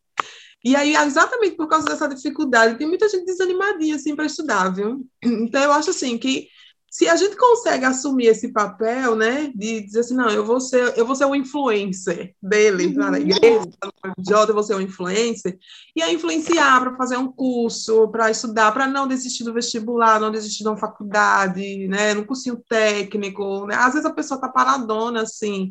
E 0.65 0.75
aí, 0.75 0.95
exatamente 0.97 1.57
por 1.57 1.69
causa 1.69 1.87
dessa 1.87 2.09
dificuldade, 2.09 2.77
tem 2.77 2.87
muita 2.87 3.09
gente 3.09 3.25
desanimadinha, 3.25 3.95
assim, 3.95 4.15
para 4.17 4.27
estudar, 4.27 4.69
viu? 4.75 5.07
Então, 5.23 5.63
eu 5.63 5.73
acho, 5.73 5.91
assim, 5.91 6.19
que 6.19 6.49
se 6.91 7.09
a 7.09 7.15
gente 7.15 7.37
consegue 7.37 7.85
assumir 7.85 8.27
esse 8.27 8.53
papel, 8.53 9.15
né, 9.15 9.53
de 9.55 9.81
dizer 9.81 10.01
assim, 10.01 10.15
não, 10.17 10.29
eu 10.29 10.45
vou 10.45 10.61
ser, 10.61 10.99
eu 10.99 11.07
vou 11.07 11.15
ser 11.15 11.25
o 11.25 11.37
influencer 11.37 12.35
dele, 12.43 12.93
lá 12.97 13.13
na 13.13 13.21
igreja, 13.21 13.61
no 13.61 14.13
FJ, 14.19 14.49
eu 14.49 14.55
vou 14.55 14.63
ser 14.65 14.75
o 14.75 14.81
influencer, 14.81 15.57
e 15.95 16.03
aí 16.03 16.17
influenciar 16.17 16.81
para 16.81 16.97
fazer 16.97 17.17
um 17.17 17.31
curso, 17.31 18.09
para 18.09 18.29
estudar, 18.29 18.73
para 18.73 18.89
não 18.89 19.07
desistir 19.07 19.45
do 19.45 19.55
vestibular, 19.55 20.19
não 20.19 20.33
desistir 20.33 20.65
de 20.65 20.69
uma 20.69 20.77
faculdade, 20.77 21.87
né, 21.87 22.13
num 22.13 22.25
cursinho 22.25 22.61
técnico, 22.69 23.67
né? 23.67 23.77
Às 23.77 23.93
vezes 23.93 24.07
a 24.07 24.13
pessoa 24.13 24.41
tá 24.41 24.49
paradona, 24.49 25.23
assim, 25.23 25.71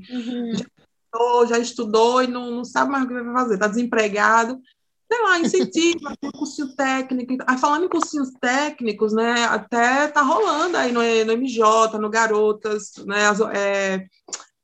estudou, 0.54 1.48
já 1.48 1.60
estudou 1.60 2.24
e 2.24 2.28
não, 2.28 2.50
não 2.50 2.64
sabe 2.64 2.92
mais 2.92 3.04
o 3.04 3.08
que 3.10 3.14
vai 3.14 3.34
fazer, 3.34 3.56
está 3.56 3.68
desempregado. 3.68 4.58
Sei 5.12 5.24
lá, 5.24 5.40
incentiva, 5.40 6.16
tem 6.22 6.32
cursinho 6.32 6.76
técnico. 6.76 7.44
Aí, 7.48 7.58
falando 7.58 7.86
em 7.86 7.90
cursinhos 7.90 8.30
técnicos, 8.40 9.12
né, 9.12 9.44
até 9.46 10.08
tá 10.08 10.22
rolando 10.22 10.78
aí 10.78 10.92
no, 10.92 11.02
no 11.02 11.32
MJ, 11.34 11.98
no 11.98 12.10
Garotas, 12.10 12.92
né, 13.08 13.26
as, 13.26 13.40
é, 13.42 14.06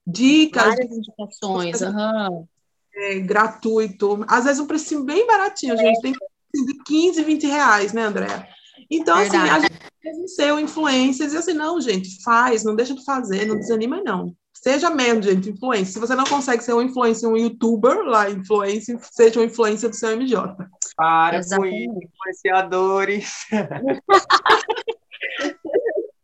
dicas 0.06 0.64
Várias 0.64 0.92
indicações, 0.92 1.82
aham. 1.82 2.46
é, 2.94 3.20
gratuito. 3.20 4.24
Às 4.28 4.46
vezes 4.46 4.60
um 4.60 4.68
precinho 4.68 5.04
bem 5.04 5.26
baratinho, 5.26 5.76
gente. 5.76 6.02
Tem 6.02 6.14
de 6.54 6.84
15, 6.86 7.24
20 7.24 7.48
reais, 7.48 7.92
né, 7.92 8.04
Andréa? 8.04 8.48
Então, 8.90 9.18
assim, 9.18 9.36
a 9.36 9.60
Verdade. 9.60 9.74
gente 10.04 10.52
o 10.54 10.60
influencer 10.60 11.32
e 11.32 11.38
assim, 11.38 11.54
não, 11.54 11.82
gente, 11.82 12.22
faz, 12.24 12.64
não 12.64 12.76
deixa 12.76 12.94
de 12.94 13.04
fazer, 13.04 13.46
não 13.46 13.58
desanima, 13.58 14.02
não. 14.04 14.36
Seja 14.56 14.90
mesmo, 14.90 15.22
gente, 15.22 15.50
influencer. 15.50 15.94
Se 15.94 16.00
você 16.00 16.16
não 16.16 16.24
consegue 16.24 16.64
ser 16.64 16.74
um 16.74 16.82
influencer, 16.82 17.30
um 17.30 17.38
youtuber 17.38 18.04
lá, 18.06 18.30
influencer, 18.30 18.98
seja 19.12 19.40
um 19.40 19.44
influencer 19.44 19.90
do 19.90 19.96
seu 19.96 20.12
MJ. 20.12 20.56
Para 20.96 21.38
Exatamente. 21.38 21.88
com 21.88 22.00
isso, 22.00 22.10
influenciadores. 22.14 23.46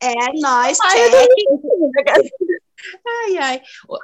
É, 0.03 0.39
nós, 0.39 0.79
Ai. 0.81 1.11
Ai, 3.07 3.38
ai. 3.38 3.61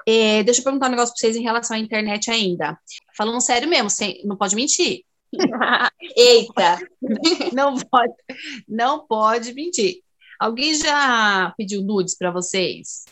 É, 0.07 0.43
deixa 0.43 0.59
eu 0.59 0.63
perguntar 0.63 0.87
um 0.87 0.91
negócio 0.91 1.13
pra 1.13 1.19
vocês 1.19 1.35
em 1.35 1.41
relação 1.41 1.75
à 1.75 1.79
internet 1.79 2.29
ainda. 2.29 2.77
Falando 3.15 3.41
sério 3.41 3.67
mesmo, 3.67 3.89
sem, 3.89 4.21
não 4.23 4.37
pode 4.37 4.55
mentir. 4.55 5.03
Eita! 6.15 6.79
Não 7.53 7.77
pode, 7.77 8.13
não 8.67 9.05
pode 9.05 9.53
mentir. 9.53 10.01
Alguém 10.39 10.73
já 10.75 11.53
pediu 11.57 11.81
nudes 11.81 12.15
pra 12.15 12.31
vocês? 12.31 13.05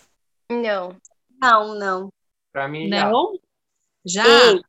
Não. 0.52 0.96
Não, 1.42 1.76
não. 1.76 2.14
Pra 2.52 2.68
mim, 2.68 2.90
já. 2.90 3.10
Não? 3.10 3.40
Já? 4.06 4.26
Ei. 4.26 4.62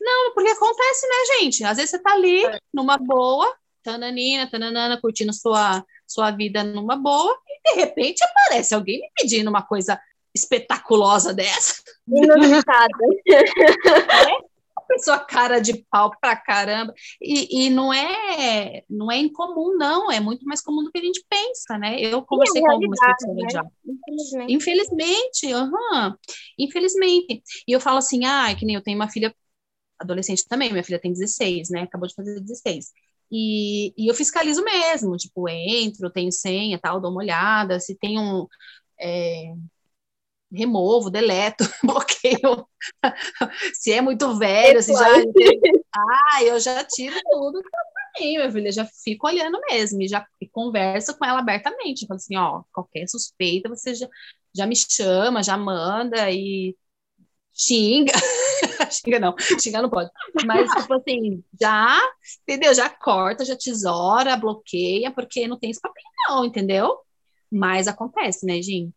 Não, 0.00 0.32
porque 0.34 0.50
acontece, 0.50 1.06
né, 1.06 1.38
gente? 1.38 1.64
Às 1.64 1.76
vezes 1.76 1.90
você 1.90 1.98
tá 1.98 2.12
ali, 2.12 2.42
numa 2.72 2.96
boa, 2.96 3.54
tananina, 3.82 4.50
tananana, 4.50 5.00
curtindo 5.00 5.32
sua, 5.32 5.84
sua 6.06 6.30
vida 6.30 6.64
numa 6.64 6.96
boa, 6.96 7.36
e 7.46 7.70
de 7.70 7.80
repente 7.80 8.24
aparece 8.24 8.74
alguém 8.74 9.00
me 9.00 9.10
pedindo 9.14 9.48
uma 9.48 9.62
coisa 9.62 10.00
espetaculosa 10.34 11.34
dessa. 11.34 11.82
Inusitada. 12.08 12.88
A 14.08 14.24
pessoa 14.90 15.18
cara 15.20 15.60
de 15.60 15.84
pau 15.90 16.10
pra 16.20 16.36
caramba. 16.36 16.92
E, 17.20 17.66
e 17.66 17.70
não 17.70 17.92
é 17.92 18.82
não 18.88 19.10
é 19.10 19.16
incomum, 19.18 19.76
não. 19.76 20.10
É 20.10 20.20
muito 20.20 20.44
mais 20.44 20.60
comum 20.60 20.82
do 20.82 20.90
que 20.90 20.98
a 20.98 21.02
gente 21.02 21.24
pensa, 21.28 21.78
né? 21.78 22.00
Eu 22.00 22.22
conversei 22.22 22.60
com 22.60 22.72
algumas 22.72 22.98
pessoas 22.98 23.36
né? 23.36 23.48
já. 23.50 23.64
Infelizmente. 23.86 24.52
Infelizmente, 24.52 25.52
aham. 25.52 26.16
Infelizmente. 26.58 27.42
E 27.66 27.72
eu 27.72 27.80
falo 27.80 27.98
assim, 27.98 28.24
ah, 28.24 28.54
que 28.54 28.66
nem 28.66 28.74
eu 28.74 28.82
tenho 28.82 28.96
uma 28.98 29.08
filha 29.08 29.34
adolescente 29.98 30.46
também, 30.48 30.70
minha 30.72 30.84
filha 30.84 30.98
tem 30.98 31.12
16, 31.12 31.70
né? 31.70 31.82
Acabou 31.82 32.08
de 32.08 32.14
fazer 32.14 32.40
16. 32.40 32.92
E, 33.30 33.92
e 33.96 34.10
eu 34.10 34.14
fiscalizo 34.14 34.64
mesmo, 34.64 35.16
tipo, 35.16 35.48
entro, 35.48 36.10
tenho 36.10 36.32
senha, 36.32 36.78
tal, 36.80 37.00
dou 37.00 37.10
uma 37.12 37.20
olhada, 37.20 37.78
se 37.78 37.94
tem 37.96 38.18
um 38.18 38.46
é, 39.00 39.54
removo, 40.52 41.10
deleto, 41.10 41.64
bloqueio. 41.84 42.66
se 43.74 43.92
é 43.92 44.00
muito 44.00 44.36
velho, 44.36 44.82
se 44.82 44.92
já. 44.92 45.06
Ah, 45.96 46.44
eu 46.44 46.58
já 46.58 46.84
tiro 46.84 47.16
tudo 47.30 47.60
também, 47.62 48.36
minha 48.36 48.50
filha, 48.50 48.72
já 48.72 48.84
fico 49.04 49.26
olhando 49.26 49.60
mesmo, 49.70 50.02
e 50.02 50.08
já 50.08 50.26
converso 50.52 51.16
com 51.16 51.24
ela 51.24 51.40
abertamente. 51.40 52.06
Falo 52.06 52.16
assim, 52.16 52.36
ó, 52.36 52.62
qualquer 52.72 53.06
suspeita, 53.08 53.68
você 53.68 53.94
já, 53.94 54.08
já 54.54 54.66
me 54.66 54.74
chama, 54.76 55.42
já 55.42 55.56
manda 55.56 56.30
e 56.30 56.76
xinga. 57.52 58.12
xinga 58.90 59.20
não, 59.20 59.34
xingar 59.60 59.82
não 59.82 59.90
pode. 59.90 60.10
Mas, 60.46 60.70
tipo 60.70 60.94
assim, 60.94 61.44
já, 61.60 61.98
entendeu? 62.42 62.74
Já 62.74 62.88
corta, 62.88 63.44
já 63.44 63.56
tesoura, 63.56 64.36
bloqueia, 64.36 65.10
porque 65.10 65.46
não 65.46 65.58
tem 65.58 65.70
esse 65.70 65.80
papel, 65.80 66.02
não, 66.28 66.44
entendeu? 66.44 66.98
Mas 67.50 67.88
acontece, 67.88 68.46
né, 68.46 68.62
Jim? 68.62 68.92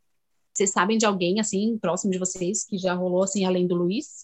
Vocês 0.54 0.72
sabem 0.72 0.98
de 0.98 1.06
alguém, 1.06 1.40
assim, 1.40 1.78
próximo 1.80 2.12
de 2.12 2.20
vocês, 2.20 2.64
que 2.66 2.78
já 2.78 2.94
rolou, 2.94 3.24
assim, 3.24 3.46
além 3.46 3.66
do 3.66 3.76
Luiz? 3.76 4.22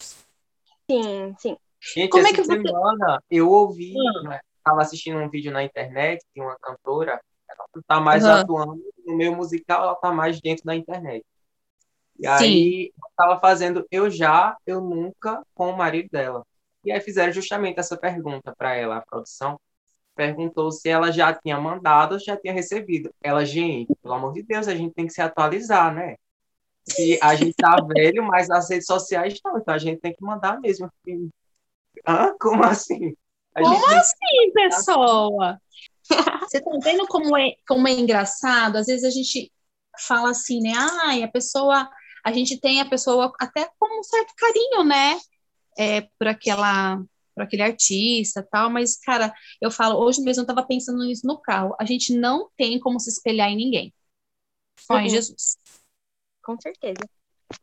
Sim, 0.88 1.34
sim. 1.38 1.56
Gente, 1.94 2.10
Como 2.10 2.26
é 2.26 2.30
essa 2.30 2.36
que 2.42 2.46
você- 2.46 2.62
semana 2.62 3.22
eu 3.30 3.50
ouvi, 3.50 3.94
Hum. 3.96 4.28
né, 4.28 4.40
tava 4.62 4.82
assistindo 4.82 5.18
um 5.18 5.28
vídeo 5.28 5.50
na 5.50 5.64
internet 5.64 6.24
de 6.34 6.40
uma 6.40 6.56
cantora, 6.60 7.20
ela 7.48 7.64
não 7.74 7.82
tá 7.82 8.00
mais 8.00 8.24
Aham. 8.24 8.42
atuando 8.42 8.80
no 9.04 9.16
meio 9.16 9.34
musical, 9.34 9.82
ela 9.82 9.94
tá 9.96 10.12
mais 10.12 10.40
dentro 10.40 10.64
da 10.64 10.76
internet. 10.76 11.24
E 12.18 12.26
Sim. 12.26 12.28
aí, 12.28 12.92
ela 12.96 13.10
tava 13.16 13.40
fazendo 13.40 13.84
Eu 13.90 14.10
Já, 14.10 14.56
Eu 14.66 14.80
Nunca 14.80 15.42
com 15.54 15.70
o 15.70 15.76
marido 15.76 16.08
dela. 16.12 16.44
E 16.84 16.92
aí 16.92 17.00
fizeram 17.00 17.32
justamente 17.32 17.78
essa 17.80 17.96
pergunta 17.96 18.54
para 18.56 18.74
ela, 18.74 18.98
a 18.98 19.02
produção. 19.02 19.58
Perguntou 20.20 20.70
se 20.70 20.86
ela 20.86 21.10
já 21.10 21.32
tinha 21.32 21.58
mandado 21.58 22.12
ou 22.12 22.18
já 22.18 22.36
tinha 22.36 22.52
recebido. 22.52 23.10
Ela, 23.22 23.42
gente, 23.42 23.90
pelo 24.02 24.12
amor 24.12 24.34
de 24.34 24.42
Deus, 24.42 24.68
a 24.68 24.74
gente 24.74 24.92
tem 24.92 25.06
que 25.06 25.14
se 25.14 25.22
atualizar, 25.22 25.94
né? 25.94 26.16
Se 26.84 27.18
a 27.22 27.34
gente 27.34 27.54
tá 27.54 27.76
velho, 27.88 28.22
mas 28.24 28.50
as 28.50 28.68
redes 28.68 28.86
sociais 28.86 29.40
não, 29.42 29.56
então 29.56 29.72
a 29.72 29.78
gente 29.78 29.98
tem 29.98 30.12
que 30.12 30.22
mandar 30.22 30.60
mesmo. 30.60 30.92
Como 32.38 32.62
assim? 32.62 33.16
A 33.54 33.62
Como 33.62 33.86
assim, 33.86 34.52
pessoa? 34.52 35.58
Você 36.42 36.60
tá 36.60 36.70
vendo 36.84 37.06
como 37.06 37.34
é, 37.34 37.54
como 37.66 37.88
é 37.88 37.92
engraçado? 37.92 38.76
Às 38.76 38.88
vezes 38.88 39.04
a 39.04 39.10
gente 39.10 39.50
fala 40.06 40.32
assim, 40.32 40.60
né? 40.60 40.74
Ai, 41.02 41.22
a 41.22 41.28
pessoa, 41.28 41.88
a 42.22 42.30
gente 42.30 42.60
tem 42.60 42.82
a 42.82 42.86
pessoa 42.86 43.32
até 43.40 43.70
com 43.78 44.00
um 44.00 44.02
certo 44.02 44.34
carinho, 44.36 44.84
né? 44.84 45.18
É, 45.78 46.02
por 46.18 46.28
aquela, 46.28 47.02
por 47.40 47.44
aquele 47.44 47.62
artista 47.62 48.46
tal, 48.50 48.68
mas, 48.70 48.96
cara, 48.98 49.32
eu 49.60 49.70
falo, 49.70 49.98
hoje 49.98 50.20
mesmo 50.20 50.42
eu 50.42 50.46
tava 50.46 50.66
pensando 50.66 51.04
nisso 51.04 51.26
no 51.26 51.40
carro. 51.40 51.74
A 51.80 51.84
gente 51.84 52.14
não 52.14 52.50
tem 52.56 52.78
como 52.78 53.00
se 53.00 53.08
espelhar 53.08 53.48
em 53.48 53.56
ninguém. 53.56 53.94
Só 54.78 54.98
em 54.98 55.04
Uhum. 55.04 55.08
Jesus. 55.08 55.56
Com 56.42 56.60
certeza. 56.60 57.08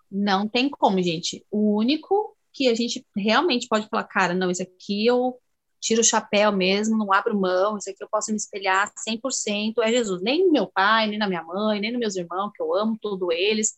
Não 0.09 0.47
tem 0.47 0.69
como, 0.69 1.01
gente. 1.01 1.45
O 1.51 1.77
único 1.77 2.35
que 2.53 2.67
a 2.67 2.75
gente 2.75 3.05
realmente 3.15 3.67
pode 3.67 3.87
falar, 3.87 4.05
cara, 4.05 4.33
não, 4.33 4.49
isso 4.49 4.63
aqui 4.63 5.05
eu 5.05 5.37
tiro 5.79 6.01
o 6.01 6.03
chapéu 6.03 6.51
mesmo, 6.51 6.97
não 6.97 7.13
abro 7.13 7.39
mão, 7.39 7.77
isso 7.77 7.89
aqui 7.89 8.03
eu 8.03 8.09
posso 8.09 8.31
me 8.31 8.37
espelhar 8.37 8.91
100% 8.97 9.81
é 9.83 9.89
Jesus. 9.91 10.21
Nem 10.23 10.45
no 10.47 10.51
meu 10.51 10.67
pai, 10.67 11.07
nem 11.07 11.19
na 11.19 11.27
minha 11.27 11.43
mãe, 11.43 11.79
nem 11.79 11.91
nos 11.91 11.99
meus 11.99 12.15
irmãos, 12.15 12.51
que 12.55 12.61
eu 12.61 12.73
amo 12.73 12.97
todos 12.99 13.29
eles. 13.31 13.75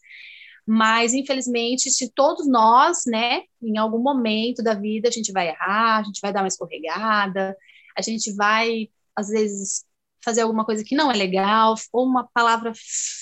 Mas, 0.72 1.16
infelizmente, 1.16 1.90
se 1.90 2.12
todos 2.14 2.48
nós, 2.48 3.00
né, 3.08 3.42
em 3.60 3.76
algum 3.80 3.98
momento 3.98 4.62
da 4.62 4.76
vida, 4.76 5.10
a 5.10 5.12
gente 5.12 5.32
vai 5.32 5.48
errar, 5.48 5.98
a 5.98 6.04
gente 6.04 6.20
vai 6.22 6.32
dar 6.32 6.44
uma 6.44 6.48
escorregada, 6.48 7.58
a 7.98 8.02
gente 8.04 8.32
vai, 8.36 8.88
às 9.16 9.30
vezes, 9.30 9.84
fazer 10.24 10.42
alguma 10.42 10.64
coisa 10.64 10.84
que 10.84 10.96
não 10.96 11.12
é 11.12 11.16
legal, 11.16 11.74
ou 11.92 12.06
uma 12.06 12.30
palavra 12.32 12.72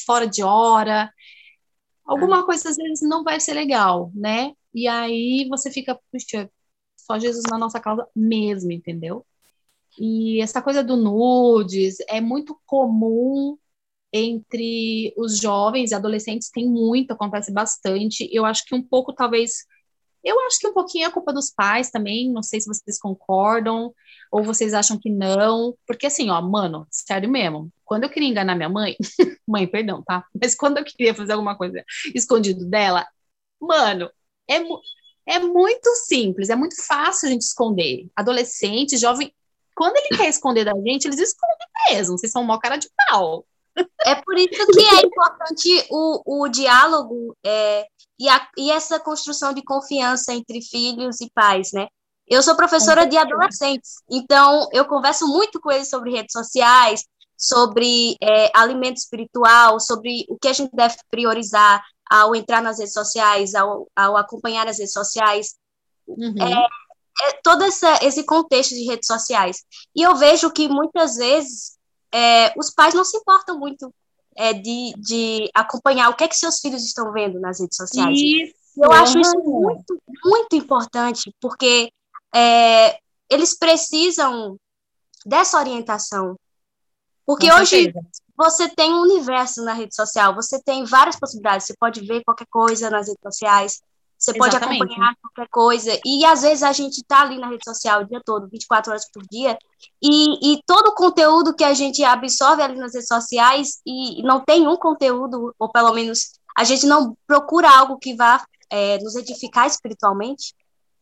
fora 0.05 0.27
de 0.27 0.43
hora, 0.43 1.09
alguma 2.05 2.45
coisa 2.45 2.69
às 2.69 2.75
vezes 2.75 2.99
não 3.07 3.23
vai 3.23 3.39
ser 3.39 3.53
legal, 3.53 4.11
né? 4.13 4.51
E 4.73 4.85
aí 4.85 5.47
você 5.49 5.71
fica, 5.71 5.97
puxa, 6.11 6.51
só 6.97 7.17
Jesus 7.17 7.45
na 7.49 7.57
nossa 7.57 7.79
causa 7.79 8.05
mesmo, 8.13 8.73
entendeu? 8.73 9.25
E 9.97 10.41
essa 10.41 10.61
coisa 10.61 10.83
do 10.83 10.97
nudes 10.97 11.95
é 12.09 12.19
muito 12.19 12.59
comum 12.65 13.57
entre 14.17 15.13
os 15.17 15.37
jovens 15.37 15.91
e 15.91 15.95
adolescentes, 15.95 16.49
tem 16.49 16.67
muito, 16.67 17.11
acontece 17.11 17.51
bastante. 17.51 18.29
Eu 18.31 18.45
acho 18.45 18.65
que 18.65 18.75
um 18.75 18.81
pouco, 18.81 19.13
talvez, 19.13 19.65
eu 20.23 20.39
acho 20.41 20.59
que 20.59 20.67
um 20.67 20.73
pouquinho 20.73 21.07
é 21.07 21.11
culpa 21.11 21.33
dos 21.33 21.49
pais 21.51 21.89
também, 21.89 22.31
não 22.31 22.43
sei 22.43 22.59
se 22.59 22.67
vocês 22.67 22.99
concordam 22.99 23.93
ou 24.31 24.43
vocês 24.43 24.73
acham 24.73 24.99
que 24.99 25.09
não, 25.09 25.77
porque 25.85 26.07
assim, 26.07 26.29
ó, 26.29 26.41
mano, 26.41 26.87
sério 26.91 27.29
mesmo, 27.29 27.71
quando 27.85 28.03
eu 28.03 28.09
queria 28.09 28.27
enganar 28.27 28.55
minha 28.55 28.69
mãe, 28.69 28.95
mãe, 29.47 29.67
perdão, 29.67 30.03
tá? 30.03 30.25
Mas 30.41 30.55
quando 30.55 30.77
eu 30.79 30.83
queria 30.83 31.15
fazer 31.15 31.33
alguma 31.33 31.57
coisa 31.57 31.83
escondido 32.13 32.65
dela, 32.65 33.07
mano, 33.59 34.09
é, 34.49 34.57
é 35.27 35.39
muito 35.39 35.89
simples, 36.07 36.49
é 36.49 36.55
muito 36.55 36.75
fácil 36.85 37.27
a 37.27 37.31
gente 37.31 37.43
esconder. 37.43 38.07
Adolescente, 38.15 38.97
jovem, 38.97 39.33
quando 39.75 39.95
ele 39.97 40.17
quer 40.17 40.27
esconder 40.27 40.65
da 40.65 40.73
gente, 40.73 41.05
eles 41.05 41.19
escondem 41.19 41.67
mesmo, 41.89 42.17
vocês 42.17 42.31
são 42.31 42.43
mó 42.43 42.57
cara 42.57 42.77
de 42.77 42.89
pau. 43.09 43.45
É 44.05 44.15
por 44.15 44.37
isso 44.37 44.67
que 44.67 44.81
é 44.81 45.05
importante 45.05 45.87
o, 45.89 46.43
o 46.43 46.47
diálogo 46.47 47.35
é, 47.45 47.85
e, 48.19 48.27
a, 48.29 48.47
e 48.57 48.71
essa 48.71 48.99
construção 48.99 49.53
de 49.53 49.63
confiança 49.63 50.33
entre 50.33 50.61
filhos 50.61 51.21
e 51.21 51.29
pais, 51.33 51.71
né? 51.73 51.87
Eu 52.27 52.43
sou 52.43 52.55
professora 52.55 53.05
de 53.05 53.17
adolescentes, 53.17 53.95
então 54.09 54.67
eu 54.73 54.85
converso 54.85 55.27
muito 55.27 55.61
com 55.61 55.71
eles 55.71 55.89
sobre 55.89 56.11
redes 56.11 56.33
sociais, 56.33 57.05
sobre 57.37 58.17
é, 58.21 58.51
alimento 58.53 58.97
espiritual, 58.97 59.79
sobre 59.79 60.25
o 60.27 60.37
que 60.37 60.49
a 60.49 60.53
gente 60.53 60.75
deve 60.75 60.97
priorizar 61.09 61.81
ao 62.09 62.35
entrar 62.35 62.61
nas 62.61 62.79
redes 62.79 62.93
sociais, 62.93 63.55
ao, 63.55 63.87
ao 63.95 64.17
acompanhar 64.17 64.67
as 64.67 64.77
redes 64.77 64.93
sociais, 64.93 65.55
Uhum. 66.07 66.35
é, 66.41 66.67
todo 67.43 67.63
essa, 67.63 67.99
esse 68.01 68.23
contexto 68.23 68.73
de 68.73 68.85
redes 68.85 69.07
sociais. 69.07 69.63
E 69.95 70.01
eu 70.01 70.15
vejo 70.15 70.51
que 70.51 70.69
muitas 70.69 71.17
vezes 71.17 71.76
é, 72.13 72.53
os 72.57 72.69
pais 72.69 72.93
não 72.93 73.03
se 73.03 73.17
importam 73.17 73.59
muito 73.59 73.93
é, 74.35 74.53
de, 74.53 74.93
de 74.97 75.49
acompanhar 75.53 76.09
o 76.09 76.15
que 76.15 76.23
é 76.23 76.27
que 76.27 76.35
seus 76.37 76.59
filhos 76.59 76.83
estão 76.83 77.11
vendo 77.11 77.39
nas 77.39 77.59
redes 77.59 77.75
sociais. 77.75 78.17
Isso, 78.17 78.53
Eu 78.77 78.91
acho 78.91 79.19
isso 79.19 79.37
muito, 79.39 79.99
muito 80.23 80.55
importante, 80.55 81.33
porque 81.41 81.91
é, 82.33 82.97
eles 83.29 83.57
precisam 83.57 84.57
dessa 85.25 85.57
orientação. 85.57 86.35
Porque 87.25 87.49
Com 87.49 87.57
hoje 87.57 87.83
certeza. 87.83 88.07
você 88.37 88.69
tem 88.69 88.93
um 88.93 89.01
universo 89.01 89.63
na 89.63 89.73
rede 89.73 89.93
social, 89.93 90.33
você 90.33 90.61
tem 90.61 90.85
várias 90.85 91.19
possibilidades, 91.19 91.67
você 91.67 91.73
pode 91.77 92.05
ver 92.05 92.23
qualquer 92.23 92.47
coisa 92.49 92.89
nas 92.89 93.07
redes 93.07 93.21
sociais. 93.21 93.81
Você 94.17 94.33
pode 94.33 94.55
Exatamente. 94.55 94.83
acompanhar 94.83 95.15
qualquer 95.21 95.47
coisa. 95.49 95.99
E 96.03 96.25
às 96.25 96.41
vezes 96.41 96.63
a 96.63 96.71
gente 96.71 97.03
tá 97.03 97.21
ali 97.21 97.37
na 97.37 97.47
rede 97.47 97.63
social 97.63 98.01
o 98.01 98.07
dia 98.07 98.21
todo, 98.25 98.49
24 98.49 98.91
horas 98.91 99.09
por 99.11 99.21
dia, 99.29 99.57
e, 100.01 100.53
e 100.53 100.61
todo 100.65 100.87
o 100.87 100.95
conteúdo 100.95 101.55
que 101.55 101.63
a 101.63 101.73
gente 101.73 102.03
absorve 102.03 102.63
ali 102.63 102.77
nas 102.77 102.93
redes 102.93 103.07
sociais 103.07 103.79
e 103.85 104.23
não 104.23 104.43
tem 104.43 104.67
um 104.67 104.75
conteúdo, 104.75 105.53
ou 105.59 105.71
pelo 105.71 105.93
menos 105.93 106.31
a 106.57 106.63
gente 106.63 106.87
não 106.87 107.15
procura 107.27 107.69
algo 107.69 107.99
que 107.99 108.15
vá 108.15 108.43
é, 108.71 108.97
nos 108.97 109.15
edificar 109.15 109.67
espiritualmente. 109.67 110.55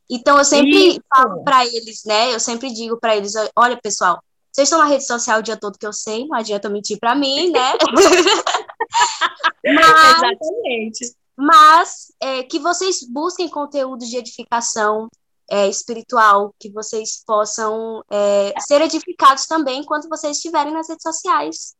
Então 0.09 0.37
eu 0.37 0.45
sempre 0.45 0.89
Isso. 0.89 1.01
falo 1.09 1.43
para 1.43 1.65
eles, 1.65 2.03
né? 2.05 2.33
Eu 2.33 2.39
sempre 2.39 2.71
digo 2.71 2.97
para 2.99 3.15
eles, 3.15 3.33
olha, 3.55 3.79
pessoal, 3.81 4.21
vocês 4.51 4.67
estão 4.67 4.79
na 4.79 4.85
rede 4.85 5.05
social 5.05 5.39
o 5.39 5.43
dia 5.43 5.57
todo 5.57 5.79
que 5.79 5.87
eu 5.87 5.93
sei, 5.93 6.27
não 6.27 6.37
adianta 6.37 6.69
mentir 6.69 6.99
para 6.99 7.15
mim, 7.15 7.49
né? 7.51 7.73
Mas 9.65 10.17
Exatamente. 10.17 11.15
Mas 11.37 12.13
é, 12.21 12.43
que 12.43 12.59
vocês 12.59 12.99
busquem 13.07 13.49
conteúdo 13.49 14.05
de 14.05 14.17
edificação 14.17 15.07
é, 15.49 15.67
espiritual, 15.67 16.53
que 16.59 16.71
vocês 16.71 17.23
possam 17.25 18.03
é, 18.09 18.53
ser 18.59 18.81
edificados 18.81 19.45
também 19.45 19.81
enquanto 19.81 20.09
vocês 20.09 20.37
estiverem 20.37 20.73
nas 20.73 20.89
redes 20.89 21.03
sociais. 21.03 21.75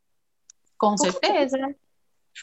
Com 0.78 0.98
certeza. 0.98 1.58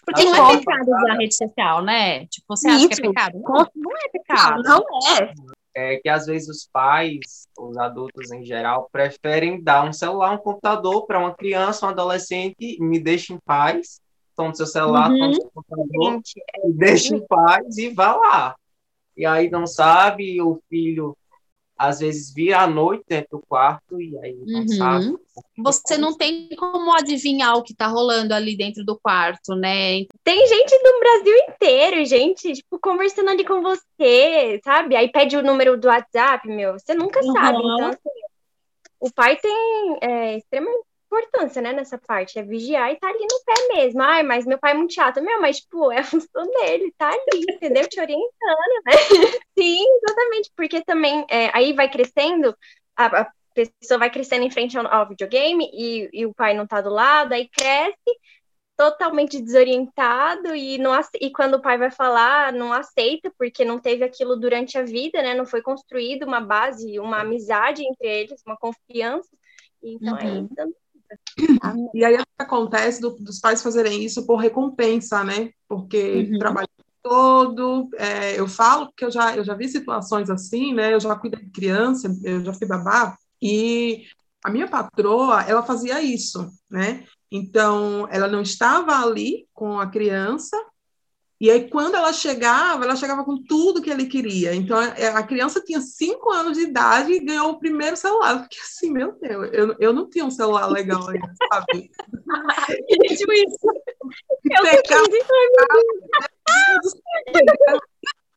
Porque 0.04 0.25
Tá 0.25 0.31
não 0.31 0.50
é 0.50 0.59
pecado 0.59 0.88
usar 0.88 1.14
rede 1.14 1.37
social, 1.37 1.83
né? 1.83 2.26
Tipo, 2.26 2.57
você 2.57 2.69
acha 2.69 2.88
que 2.88 2.95
é 2.95 2.97
Isso. 2.97 3.02
pecado? 3.02 3.38
Não, 3.40 3.66
não 3.76 3.97
é 3.97 4.04
Não, 4.04 4.11
pecado. 4.12 4.62
não 4.62 4.85
é. 5.19 5.35
É 5.75 5.97
que 5.97 6.09
às 6.09 6.26
vezes 6.26 6.49
os 6.49 6.69
pais, 6.71 7.47
os 7.59 7.78
adultos 7.78 8.31
em 8.31 8.45
geral, 8.45 8.88
preferem 8.92 9.62
dar 9.62 9.85
um 9.85 9.92
celular, 9.92 10.33
um 10.33 10.38
computador 10.38 11.07
para 11.07 11.19
uma 11.19 11.35
criança, 11.35 11.87
um 11.87 11.90
adolescente, 11.90 12.78
me 12.81 12.99
deixa 12.99 13.33
em 13.33 13.38
paz, 13.38 14.00
toma 14.36 14.54
seu 14.54 14.66
celular, 14.66 15.10
Uhum. 15.10 15.18
toma 15.18 15.34
seu 15.34 15.50
computador, 15.54 16.12
Gente, 16.12 16.42
me 16.64 16.72
deixa 16.74 17.14
em 17.14 17.26
paz 17.26 17.78
e 17.78 17.88
vá 17.90 18.16
lá. 18.16 18.56
E 19.16 19.26
aí 19.26 19.50
não 19.50 19.66
sabe, 19.66 20.40
o 20.40 20.60
filho 20.68 21.16
às 21.76 21.98
vezes 22.00 22.32
vira 22.32 22.60
à 22.60 22.66
noite 22.66 23.04
dentro 23.08 23.38
do 23.38 23.44
quarto 23.46 24.00
e 24.00 24.16
aí 24.18 24.36
não 24.46 24.60
Uhum. 24.60 24.68
sabe. 24.68 25.18
Você 25.58 25.98
não 25.98 26.16
tem 26.16 26.48
como 26.56 26.92
adivinhar 26.92 27.56
o 27.56 27.62
que 27.62 27.74
tá 27.74 27.86
rolando 27.86 28.34
ali 28.34 28.56
dentro 28.56 28.84
do 28.84 28.98
quarto, 28.98 29.54
né? 29.54 30.04
Tem 30.22 30.46
gente 30.46 30.78
do 30.82 30.98
Brasil 30.98 31.36
inteiro, 31.48 32.04
gente, 32.04 32.52
tipo, 32.52 32.78
conversando 32.78 33.30
ali 33.30 33.44
com 33.44 33.60
você, 33.62 34.60
sabe? 34.64 34.96
Aí 34.96 35.10
pede 35.10 35.36
o 35.36 35.42
número 35.42 35.78
do 35.78 35.88
WhatsApp, 35.88 36.46
meu, 36.48 36.74
você 36.78 36.94
nunca 36.94 37.20
Uhum. 37.22 37.32
sabe. 37.32 37.58
Então, 37.58 37.88
assim, 37.88 38.20
o 39.00 39.12
pai 39.12 39.36
tem 39.36 39.98
é, 40.02 40.36
extrema 40.38 40.70
importância, 41.12 41.61
né, 41.62 41.73
nessa 41.73 41.99
parte, 41.99 42.38
é 42.38 42.42
vigiar 42.42 42.90
e 42.92 42.97
tá 42.99 43.09
ali 43.09 43.21
no 43.21 43.45
pé 43.45 43.75
mesmo. 43.75 44.02
Ai, 44.02 44.23
mas 44.23 44.47
meu 44.47 44.59
pai 44.59 44.73
é 44.73 44.75
muito 44.75 44.95
chato. 44.95 45.21
Meu, 45.23 45.40
mas, 45.40 45.59
tipo, 45.61 45.92
é 45.92 46.00
a 46.00 46.04
função 46.04 46.45
dele, 46.45 46.92
tá 46.97 47.09
ali, 47.09 47.45
entendeu? 47.50 47.88
Te 47.88 48.00
orientando, 48.00 48.83
né? 48.87 48.92
Sim, 49.59 49.85
exatamente, 50.04 50.50
porque 50.57 50.83
também, 50.83 51.25
é, 51.31 51.50
aí 51.57 51.73
vai 51.73 51.90
crescendo, 51.90 52.57
a, 52.97 53.23
a 53.23 53.33
pessoa 53.54 53.99
vai 53.99 54.11
crescendo 54.11 54.45
em 54.45 54.50
frente 54.50 54.76
ao, 54.78 54.87
ao 54.87 55.09
videogame 55.09 55.71
e, 55.73 56.09
e 56.12 56.26
o 56.26 56.35
pai 56.35 56.54
não 56.54 56.66
tá 56.66 56.81
do 56.81 56.90
lado, 56.90 57.33
aí 57.35 57.49
cresce 57.49 57.97
totalmente 58.76 59.40
desorientado 59.40 60.54
e 60.57 60.78
não 60.78 60.99
e 61.21 61.31
quando 61.31 61.54
o 61.54 61.62
pai 61.62 61.78
vai 61.78 61.90
falar, 61.90 62.52
não 62.52 62.73
aceita 62.73 63.33
porque 63.38 63.64
não 63.64 63.78
teve 63.78 64.02
aquilo 64.02 64.37
durante 64.37 64.76
a 64.78 64.83
vida, 64.83 65.23
né? 65.23 65.35
Não 65.35 65.47
foi 65.47 65.62
construído 65.62 66.25
uma 66.25 66.40
base, 66.40 66.99
uma 66.99 67.21
amizade 67.21 67.85
entre 67.85 68.09
eles, 68.09 68.42
uma 68.47 68.57
confiança. 68.57 69.28
Então 69.83 70.16
é 70.19 70.25
Uhum. 70.25 70.49
isso. 70.50 70.81
E 71.95 72.04
aí 72.04 72.16
acontece 72.38 73.00
do- 73.00 73.16
dos 73.21 73.38
pais 73.40 73.62
fazerem 73.62 74.04
isso 74.04 74.26
por 74.26 74.37
recompensa, 74.37 75.23
né? 75.25 75.50
Porque 75.69 76.28
Uhum. 76.33 76.38
trabalho 76.38 76.69
todo, 77.02 77.88
é, 77.97 78.38
eu 78.38 78.47
falo 78.47 78.92
que 78.97 79.04
eu 79.04 79.11
já, 79.11 79.37
eu 79.37 79.45
já 79.45 79.54
vi 79.54 79.69
situações 79.69 80.31
assim, 80.31 80.73
né? 80.75 80.95
Eu 80.95 81.00
já 81.00 81.14
cuidei 81.16 81.42
de 81.45 81.50
criança, 81.50 82.09
eu 82.23 82.45
já 82.45 82.52
fui 82.54 82.66
babá, 82.66 83.16
e 83.40 84.04
a 84.45 84.50
minha 84.50 84.69
patroa, 84.69 85.42
ela 85.42 85.62
fazia 85.62 86.02
isso, 86.02 86.49
né? 86.71 87.04
Então, 87.31 88.07
ela 88.11 88.28
não 88.28 88.42
estava 88.42 88.92
ali 89.02 89.47
com 89.54 89.81
a 89.81 89.87
criança, 89.88 90.57
e 91.42 91.50
aí, 91.50 91.68
quando 91.68 91.96
ela 91.96 92.12
chegava, 92.12 92.84
ela 92.84 92.94
chegava 92.94 93.25
com 93.25 93.37
tudo 93.37 93.82
que 93.82 93.90
ele 93.90 94.06
queria. 94.06 94.54
Então, 94.54 94.78
a 94.78 95.18
a 95.18 95.22
criança 95.25 95.61
tinha 95.61 95.81
cinco 95.81 96.31
anos 96.31 96.57
de 96.57 96.62
idade 96.62 97.12
e 97.12 97.18
ganhou 97.18 97.50
o 97.50 97.59
primeiro 97.59 97.96
celular. 97.96 98.44
Fiquei 98.44 98.61
assim, 98.61 98.92
meu 98.92 99.11
Deus, 99.20 99.50
eu, 99.52 99.74
eu 99.81 99.92
não 99.92 100.09
tinha 100.09 100.24
um 100.24 100.31
celular 100.31 100.68
legal 100.68 101.05
ainda, 101.09 101.35
sabe? 101.52 101.90
Tipo 103.18 103.33
isso. 103.33 103.59
Fiquei 104.40 104.57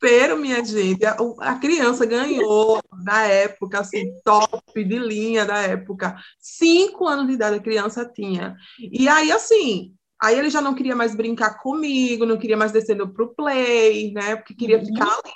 Desespero, 0.01 0.37
minha 0.37 0.65
gente. 0.65 1.05
A, 1.05 1.15
a 1.41 1.59
criança 1.59 2.07
ganhou, 2.07 2.81
na 3.03 3.27
época, 3.27 3.81
assim, 3.81 4.19
top 4.23 4.83
de 4.83 4.97
linha 4.97 5.45
da 5.45 5.57
época. 5.57 6.15
Cinco 6.39 7.07
anos 7.07 7.27
de 7.27 7.33
idade 7.33 7.57
a 7.57 7.61
criança 7.61 8.03
tinha. 8.03 8.55
E 8.79 9.07
aí, 9.07 9.31
assim, 9.31 9.93
aí 10.21 10.37
ele 10.39 10.49
já 10.49 10.61
não 10.61 10.73
queria 10.75 10.95
mais 10.95 11.15
brincar 11.15 11.59
comigo, 11.59 12.25
não 12.25 12.37
queria 12.37 12.57
mais 12.57 12.71
descer 12.71 12.97
pro 13.13 13.33
play, 13.35 14.11
né? 14.13 14.35
Porque 14.37 14.55
queria 14.55 14.79
Uhum. 14.79 14.85
ficar 14.85 15.05
ali 15.11 15.31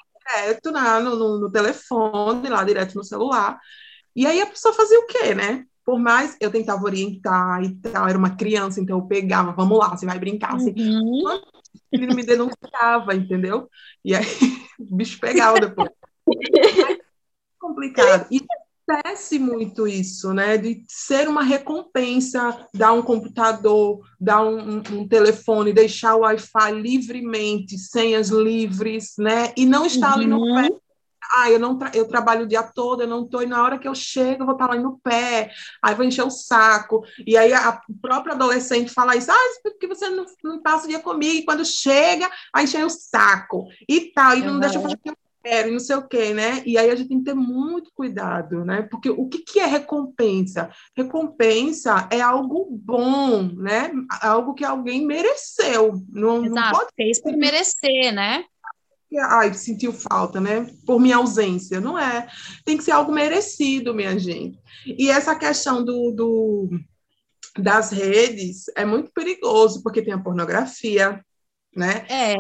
direto 0.46 0.72
na, 0.72 1.00
no, 1.00 1.16
no, 1.16 1.40
no 1.40 1.52
telefone, 1.52 2.50
lá 2.50 2.64
direto 2.64 2.96
no 2.96 3.04
celular. 3.04 3.60
E 4.16 4.26
aí 4.28 4.42
a 4.42 4.48
pessoa 4.48 4.74
fazia 4.74 5.00
o 5.00 5.08
quê, 5.08 5.36
né? 5.36 5.66
Por 5.86 6.00
mais 6.00 6.38
eu 6.42 6.52
tentava 6.52 6.84
orientar 6.84 7.64
e 7.64 7.76
tal, 7.82 8.08
era 8.08 8.18
uma 8.18 8.36
criança, 8.36 8.82
então 8.82 9.00
eu 9.00 9.08
pegava, 9.08 9.54
vamos 9.54 9.78
lá, 9.80 9.90
você 9.90 10.06
vai 10.06 10.20
brincar, 10.20 10.56
assim, 10.56 10.74
Uhum. 10.76 11.42
ele 11.92 12.08
não 12.08 12.16
me 12.16 12.24
denunciava, 12.24 13.16
entendeu? 13.16 13.70
E 14.04 14.16
aí 14.16 14.26
o 14.80 14.96
bicho 14.96 15.20
pegava 15.20 15.60
depois. 15.60 15.90
É 17.50 17.58
complicado. 17.60 18.28
E 18.32 18.42
acontece 18.92 19.38
muito 19.40 19.88
isso, 19.88 20.34
né? 20.34 20.58
De 20.58 20.84
ser 20.88 21.28
uma 21.28 21.44
recompensa, 21.44 22.68
dar 22.74 22.94
um 22.94 23.02
computador, 23.02 24.00
dar 24.20 24.42
um, 24.44 24.78
um- 24.78 24.84
um 25.02 25.08
telefone, 25.08 25.74
deixar 25.74 26.16
o 26.16 26.20
Wi-Fi 26.22 26.72
livremente, 26.74 27.78
senhas 27.78 28.30
livres, 28.30 29.14
né? 29.18 29.54
E 29.56 29.66
não 29.66 29.86
estar 29.86 30.14
ali 30.14 30.28
no 30.28 30.40
Uhum. 30.40 30.56
pé. 30.56 30.70
Ah, 31.32 31.52
eu 31.52 31.60
não 31.60 31.78
tra- 31.78 31.92
eu 31.94 32.08
trabalho 32.08 32.44
o 32.46 32.48
dia 32.48 32.64
todo, 32.64 33.04
eu 33.04 33.08
não 33.08 33.24
estou, 33.26 33.44
e 33.44 33.46
na 33.46 33.62
hora 33.62 33.78
que 33.78 33.88
eu 33.88 33.94
chego, 33.94 34.42
eu 34.42 34.46
vou 34.48 34.56
estar 34.56 34.68
lá 34.68 34.76
no 34.76 34.98
pé, 35.00 35.52
aí 35.84 35.94
vou 35.94 36.04
encher 36.04 36.24
o 36.26 36.30
saco. 36.32 37.04
E 37.28 37.38
aí 37.38 37.54
a 37.54 37.80
própria 38.02 38.34
adolescente 38.34 38.92
fala 38.92 39.16
isso, 39.16 39.32
ah, 39.32 39.36
porque 39.62 39.86
você 39.86 40.10
não, 40.10 40.26
não 40.44 40.60
passa 40.62 40.86
o 40.86 40.88
dia 40.90 41.00
comigo, 41.00 41.36
e 41.36 41.46
quando 41.46 41.64
chega, 41.64 42.28
aí 42.52 42.64
enche 42.64 42.84
o 42.84 42.90
saco 42.90 43.68
e 43.88 44.12
tal, 44.12 44.36
e 44.38 44.42
não 44.44 44.54
Uhum. 44.54 44.60
deixa 44.60 44.78
eu 44.78 44.82
fazer 44.82 44.96
o 44.96 45.00
que 45.00 45.10
eu 45.12 45.18
quero, 45.44 45.70
e 45.70 45.72
não 45.72 45.80
sei 45.80 45.96
o 45.96 46.08
quê, 46.08 46.34
né? 46.34 46.62
E 46.66 46.78
aí 46.78 46.90
a 46.90 46.96
gente 46.96 47.10
tem 47.10 47.20
que 47.20 47.26
ter 47.26 47.34
muito 47.34 47.92
cuidado, 47.94 48.64
né? 48.66 48.82
Porque 48.84 49.10
o 49.10 49.28
que, 49.28 49.40
que 49.40 49.60
é 49.60 49.66
recompensa? 49.66 50.70
Recompensa 50.96 52.08
é 52.12 52.22
algo 52.22 52.68
bom, 52.72 53.44
né? 53.44 53.92
Algo 54.22 54.54
que 54.54 54.64
alguém 54.64 55.06
mereceu. 55.06 55.94
Não, 56.10 56.42
não 56.42 56.46
Exato. 56.46 56.78
pode 56.78 56.90
Fez 56.96 57.22
por 57.22 57.36
merecer, 57.36 58.14
né? 58.14 58.44
ai, 59.22 59.54
sentiu 59.56 59.92
falta, 59.92 60.40
né? 60.40 60.70
Por 60.86 61.00
minha 61.00 61.18
ausência. 61.18 61.82
Não 61.82 61.98
é. 61.98 62.28
Tem 62.64 62.78
que 62.78 62.84
ser 62.84 62.92
algo 62.92 63.12
merecido, 63.12 63.94
minha 63.94 64.18
gente. 64.20 64.60
E 64.86 65.10
essa 65.10 65.36
questão 65.36 65.84
do, 65.84 66.12
do- 66.12 66.70
das 67.58 67.92
redes 67.92 68.66
é 68.76 68.86
muito 68.86 69.12
perigoso, 69.12 69.82
porque 69.82 70.02
tem 70.02 70.14
a 70.14 70.20
pornografia, 70.20 71.24
né? 71.76 72.06
É. 72.08 72.36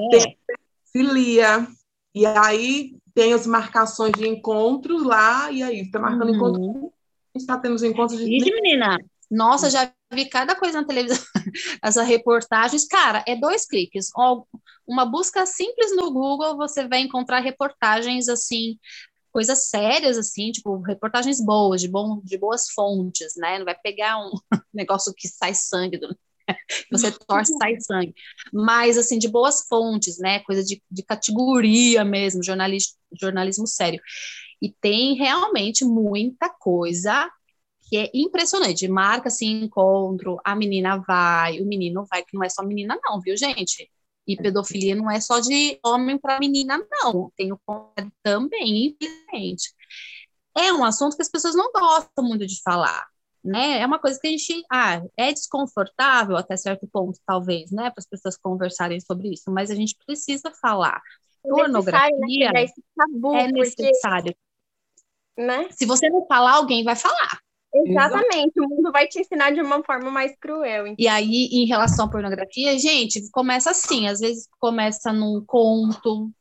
Filia. 0.92 1.68
E 2.14 2.26
aí 2.26 2.96
tem 3.14 3.34
as 3.34 3.46
marcações 3.46 4.14
de 4.14 4.28
encontros 4.28 5.04
lá, 5.04 5.52
e 5.52 5.62
aí 5.62 5.82
está 5.82 6.00
marcando 6.00 6.34
encontro. 6.34 6.62
Uhum. 6.62 6.92
Está 7.36 7.58
tendo 7.58 7.76
os 7.76 7.84
encontros 7.84 8.20
de. 8.20 8.38
Ixi, 8.38 8.54
menina. 8.54 8.98
Nossa, 9.30 9.70
já 9.70 9.92
vi 10.12 10.26
cada 10.26 10.56
coisa 10.56 10.82
na 10.82 10.88
televisão, 10.88 11.24
essas 11.84 12.08
reportagens. 12.08 12.88
Cara, 12.88 13.24
é 13.28 13.36
dois 13.36 13.68
cliques. 13.68 14.10
Uma 14.88 15.06
busca 15.06 15.46
simples 15.46 15.96
no 15.96 16.12
Google, 16.12 16.58
você 16.58 16.88
vai 16.88 17.02
encontrar 17.02 17.40
reportagens 17.40 18.28
assim, 18.28 18.80
coisas 19.32 19.70
sérias, 19.70 20.18
assim, 20.18 20.52
tipo, 20.52 20.82
reportagens 20.82 21.44
boas, 21.44 21.82
de, 21.82 21.88
bom, 21.88 22.22
de 22.24 22.38
boas 22.38 22.70
fontes, 22.72 23.36
né? 23.38 23.60
Não 23.60 23.66
vai 23.66 23.76
pegar 23.76 24.18
um 24.20 24.32
negócio 24.74 25.14
que 25.16 25.28
sai 25.28 25.54
sangue 25.54 25.98
do. 25.98 26.18
Você 26.92 27.12
torce, 27.12 27.54
sai 27.58 27.80
sangue. 27.80 28.14
Mas, 28.54 28.98
assim, 28.98 29.18
de 29.20 29.28
boas 29.28 29.68
fontes, 29.68 30.18
né? 30.20 30.40
Coisa 30.42 30.64
de, 30.64 30.82
de 30.90 31.04
categoria 31.04 32.04
mesmo, 32.04 32.44
jornalismo, 32.44 32.98
jornalismo 33.20 33.68
sério. 33.68 34.02
E 34.62 34.72
tem 34.82 35.16
realmente 35.16 35.86
muita 35.86 36.50
coisa 36.50 37.30
que 37.90 37.98
é 37.98 38.10
impressionante. 38.14 38.88
Marca 38.88 39.28
assim 39.30 39.64
encontro, 39.64 40.40
a 40.46 40.56
menina 40.56 40.98
vai, 41.08 41.60
o 41.60 41.66
menino 41.66 42.06
vai, 42.10 42.24
que 42.24 42.36
não 42.36 42.44
é 42.44 42.50
só 42.50 42.64
menina, 42.64 42.98
não, 43.04 43.20
viu, 43.20 43.36
gente? 43.36 43.90
E 44.28 44.38
pedofilia 44.38 44.96
não 44.96 45.10
é 45.10 45.20
só 45.20 45.40
de 45.40 45.80
homem 45.84 46.18
para 46.18 46.40
menina, 46.40 46.78
não. 46.92 47.32
Tem 47.36 47.52
o 47.52 47.60
também, 48.22 48.96
infelizmente. 49.02 49.74
É 50.56 50.72
um 50.74 50.84
assunto 50.84 51.16
que 51.16 51.22
as 51.22 51.30
pessoas 51.30 51.56
não 51.56 51.72
gostam 51.72 52.24
muito 52.24 52.46
de 52.46 52.62
falar, 52.62 53.08
né? 53.44 53.80
É 53.80 53.86
uma 53.86 54.00
coisa 54.00 54.20
que 54.20 54.28
a 54.28 54.32
gente, 54.32 54.64
ah, 54.72 55.02
é 55.18 55.32
desconfortável 55.32 56.36
até 56.36 56.58
certo 56.58 56.88
ponto, 56.92 57.20
talvez, 57.26 57.72
né, 57.72 57.90
para 57.90 58.00
as 58.00 58.08
pessoas 58.08 58.38
conversarem 58.38 59.00
sobre 59.00 59.34
isso, 59.34 59.52
mas 59.52 59.72
a 59.72 59.76
gente 59.76 59.96
precisa 60.06 60.52
falar, 60.62 61.02
pornografia 61.42 62.18
necessário, 62.18 62.54
né, 62.54 62.64
esse 62.64 62.84
tabu, 62.96 63.36
é 63.36 63.44
porque, 63.44 63.60
necessário. 63.60 64.36
né? 65.38 65.68
Se 65.72 65.86
você 65.86 66.10
não 66.10 66.26
falar, 66.26 66.56
alguém 66.56 66.84
vai 66.84 66.96
falar. 66.96 67.40
Exatamente, 67.74 68.60
o 68.60 68.68
mundo 68.68 68.92
vai 68.92 69.08
te 69.08 69.20
ensinar 69.20 69.52
de 69.52 69.62
uma 69.62 69.84
forma 69.84 70.10
mais 70.10 70.36
cruel. 70.40 70.96
E 70.98 71.08
aí, 71.08 71.50
em 71.52 71.68
relação 71.68 72.06
à 72.06 72.10
pornografia, 72.10 72.78
gente, 72.80 73.30
começa 73.32 73.70
assim, 73.70 74.08
às 74.08 74.20
vezes 74.20 74.48
começa 74.60 75.14
num 75.14 75.44
conto, 75.46 76.32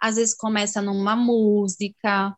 às 0.00 0.16
vezes 0.16 0.34
começa 0.36 0.80
numa 0.80 1.16
música, 1.16 2.36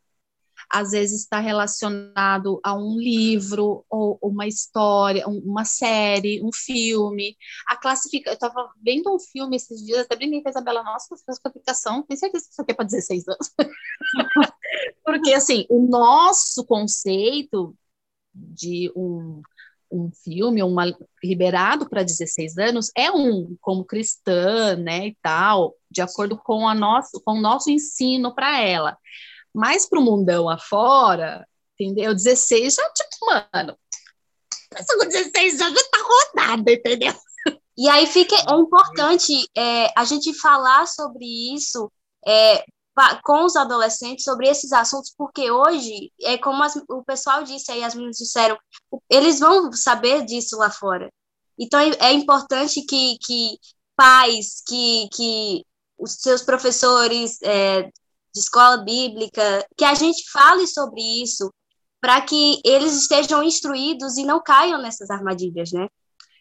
às 0.74 0.90
vezes 0.90 1.22
está 1.22 1.40
relacionado 1.40 2.60
a 2.64 2.74
um 2.74 2.98
livro 2.98 3.84
ou 3.88 4.18
uma 4.22 4.46
história, 4.46 5.28
um- 5.28 5.40
uma 5.44 5.64
série, 5.64 6.42
um 6.44 6.50
filme. 6.52 7.36
A 7.66 7.76
classifica, 7.76 8.30
eu 8.30 8.34
estava 8.34 8.70
vendo 8.82 9.14
um 9.14 9.18
filme 9.18 9.56
esses 9.56 9.84
dias, 9.84 10.00
até 10.00 10.16
brinquei 10.16 10.42
com 10.42 10.48
a 10.48 10.50
Isabela, 10.50 10.82
nossa, 10.82 11.14
classificação, 11.42 12.02
tenho 12.02 12.18
certeza 12.18 12.44
que 12.46 12.52
isso 12.52 12.62
aqui 12.62 12.72
é 12.72 12.74
para 12.74 12.84
16 12.86 13.28
anos. 13.28 13.50
Porque, 15.04 15.32
assim, 15.32 15.66
o 15.68 15.86
nosso 15.86 16.64
conceito 16.66 17.76
de 18.34 18.92
um, 18.96 19.42
um 19.90 20.10
filme, 20.24 20.62
uma, 20.62 20.86
liberado 21.22 21.88
para 21.88 22.02
16 22.02 22.58
anos, 22.58 22.90
é 22.96 23.10
um, 23.10 23.56
como 23.60 23.84
cristã, 23.84 24.76
né, 24.76 25.08
e 25.08 25.16
tal, 25.22 25.74
de 25.90 26.02
acordo 26.02 26.36
com, 26.38 26.68
a 26.68 26.74
nosso, 26.74 27.20
com 27.24 27.32
o 27.38 27.40
nosso 27.40 27.70
ensino 27.70 28.34
para 28.34 28.60
ela. 28.60 28.98
Mas 29.54 29.86
para 29.88 30.00
o 30.00 30.02
mundão 30.02 30.48
afora, 30.48 31.46
entendeu? 31.78 32.14
16 32.14 32.74
já, 32.74 32.90
tipo, 32.90 33.26
mano, 33.26 33.78
com 34.98 35.06
16 35.06 35.58
já, 35.58 35.70
já 35.70 35.82
tá 35.90 35.98
rodada, 36.02 36.72
entendeu? 36.72 37.14
E 37.76 37.88
aí 37.88 38.06
fica, 38.06 38.36
é 38.36 38.54
importante 38.54 39.32
é, 39.52 39.92
a 39.98 40.04
gente 40.04 40.32
falar 40.38 40.86
sobre 40.86 41.24
isso 41.56 41.90
é, 42.24 42.64
com 43.24 43.44
os 43.44 43.56
adolescentes, 43.56 44.22
sobre 44.24 44.48
esses 44.48 44.72
assuntos, 44.72 45.12
porque 45.18 45.50
hoje, 45.50 46.12
é 46.22 46.38
como 46.38 46.62
as- 46.62 46.80
o 46.88 47.02
pessoal 47.02 47.42
disse 47.42 47.72
aí, 47.72 47.82
as 47.82 47.94
meninas 47.96 48.16
disseram, 48.16 48.56
eles 49.10 49.40
vão 49.40 49.72
saber 49.72 50.24
disso 50.24 50.56
lá 50.56 50.70
fora. 50.70 51.10
Então 51.58 51.80
é, 51.80 51.90
é 51.98 52.12
importante 52.12 52.80
que, 52.82 53.18
que 53.18 53.58
pais, 53.96 54.62
que, 54.66 55.08
que 55.12 55.66
os 55.98 56.12
seus 56.12 56.42
professores 56.42 57.38
é, 57.42 57.90
de 58.34 58.40
escola 58.40 58.78
bíblica, 58.78 59.66
que 59.76 59.84
a 59.84 59.94
gente 59.94 60.30
fale 60.30 60.66
sobre 60.66 61.00
isso, 61.22 61.52
para 62.00 62.20
que 62.20 62.60
eles 62.64 62.94
estejam 63.00 63.42
instruídos 63.42 64.18
e 64.18 64.24
não 64.24 64.42
caiam 64.42 64.82
nessas 64.82 65.08
armadilhas, 65.08 65.72
né? 65.72 65.88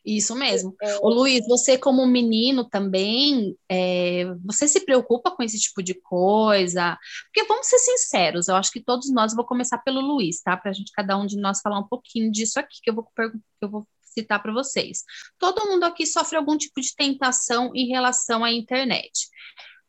Isso 0.06 0.36
mesmo. 0.36 0.76
Ô, 1.02 1.10
Luiz, 1.10 1.48
você 1.48 1.78
como 1.78 2.06
menino 2.06 2.68
também, 2.68 3.56
é, 3.70 4.26
você 4.44 4.68
se 4.68 4.84
preocupa 4.84 5.32
com 5.32 5.42
esse 5.42 5.58
tipo 5.58 5.82
de 5.82 5.94
coisa? 5.94 6.98
Porque 7.26 7.48
vamos 7.48 7.68
ser 7.68 7.80
sinceros, 7.80 8.50
eu 8.50 8.56
acho 8.56 8.72
que 8.72 8.84
todos 8.84 9.10
nós, 9.10 9.34
vou 9.34 9.46
começar 9.46 9.78
pelo 9.78 10.02
Luiz, 10.02 10.42
tá? 10.42 10.58
Para 10.58 10.72
a 10.72 10.74
gente, 10.74 10.92
cada 10.92 11.18
um 11.18 11.26
de 11.26 11.38
nós, 11.38 11.62
falar 11.62 11.80
um 11.80 11.88
pouquinho 11.88 12.30
disso 12.30 12.60
aqui, 12.60 12.80
que 12.84 12.90
eu 12.90 12.96
vou, 12.96 13.06
que 13.16 13.22
eu 13.62 13.70
vou 13.70 13.88
citar 14.02 14.42
para 14.42 14.52
vocês. 14.52 15.04
Todo 15.40 15.66
mundo 15.68 15.86
aqui 15.86 16.06
sofre 16.06 16.38
algum 16.38 16.58
tipo 16.58 16.82
de 16.82 16.94
tentação 16.94 17.72
em 17.74 17.88
relação 17.88 18.44
à 18.44 18.52
internet. 18.52 19.30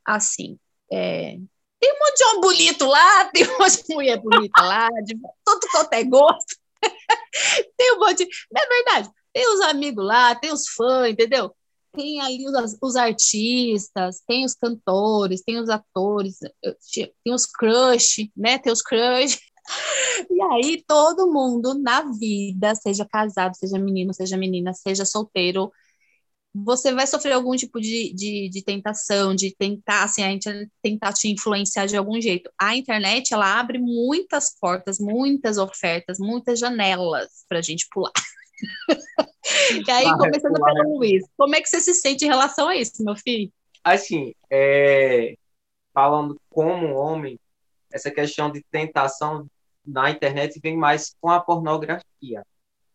Assim, 0.06 0.56
é, 0.92 1.38
tem 1.84 1.92
um 1.92 1.98
monte 1.98 2.16
de 2.16 2.24
homem 2.24 2.40
bonito 2.40 2.86
lá, 2.86 3.24
tem 3.32 3.46
um 3.46 3.58
monte 3.58 3.84
de 3.86 3.94
mulher 3.94 4.20
bonita 4.20 4.62
lá, 4.62 4.88
de 5.04 5.18
todo 5.44 5.60
quanto 5.70 5.92
é 5.92 6.04
gosto. 6.04 6.56
tem 7.76 7.92
um 7.94 7.98
monte 7.98 8.24
de... 8.24 8.30
É 8.56 8.66
verdade? 8.66 9.10
Tem 9.32 9.52
os 9.52 9.60
amigos 9.60 10.04
lá, 10.04 10.34
tem 10.34 10.52
os 10.52 10.68
fãs, 10.68 11.10
entendeu? 11.10 11.54
Tem 11.92 12.20
ali 12.20 12.46
os, 12.48 12.76
os 12.80 12.96
artistas, 12.96 14.20
tem 14.26 14.44
os 14.44 14.54
cantores, 14.54 15.42
tem 15.42 15.60
os 15.60 15.68
atores, 15.68 16.38
tem 16.92 17.34
os 17.34 17.46
crush, 17.46 18.30
né? 18.36 18.58
Tem 18.58 18.72
os 18.72 18.82
crush. 18.82 19.38
E 20.30 20.42
aí 20.42 20.84
todo 20.86 21.32
mundo 21.32 21.72
na 21.72 22.02
vida, 22.02 22.74
seja 22.74 23.06
casado, 23.06 23.56
seja 23.56 23.78
menino, 23.78 24.12
seja 24.12 24.36
menina, 24.36 24.74
seja 24.74 25.06
solteiro, 25.06 25.72
você 26.54 26.94
vai 26.94 27.04
sofrer 27.04 27.32
algum 27.32 27.56
tipo 27.56 27.80
de, 27.80 28.12
de, 28.14 28.48
de 28.48 28.62
tentação, 28.62 29.34
de 29.34 29.52
tentar, 29.56 30.04
assim, 30.04 30.22
a 30.22 30.30
gente 30.30 30.70
tentar 30.80 31.12
te 31.12 31.28
influenciar 31.28 31.86
de 31.86 31.96
algum 31.96 32.20
jeito. 32.20 32.48
A 32.56 32.76
internet, 32.76 33.34
ela 33.34 33.58
abre 33.58 33.78
muitas 33.78 34.56
portas, 34.60 35.00
muitas 35.00 35.58
ofertas, 35.58 36.18
muitas 36.20 36.60
janelas 36.60 37.44
para 37.48 37.58
a 37.58 37.62
gente 37.62 37.88
pular. 37.90 38.12
E 39.86 39.90
aí, 39.90 40.04
começando 40.16 40.54
pular. 40.54 40.72
pelo 40.72 40.96
Luiz, 40.96 41.22
como 41.36 41.54
é 41.54 41.60
que 41.60 41.68
você 41.68 41.78
se 41.78 41.92
sente 41.94 42.24
em 42.24 42.28
relação 42.28 42.66
a 42.66 42.76
isso, 42.76 43.04
meu 43.04 43.14
filho? 43.14 43.52
Assim, 43.82 44.34
é, 44.50 45.36
falando 45.92 46.40
como 46.48 46.94
homem, 46.94 47.38
essa 47.92 48.10
questão 48.10 48.50
de 48.50 48.62
tentação 48.70 49.46
na 49.84 50.10
internet 50.10 50.58
vem 50.62 50.76
mais 50.78 51.14
com 51.20 51.28
a 51.28 51.40
pornografia. 51.40 52.42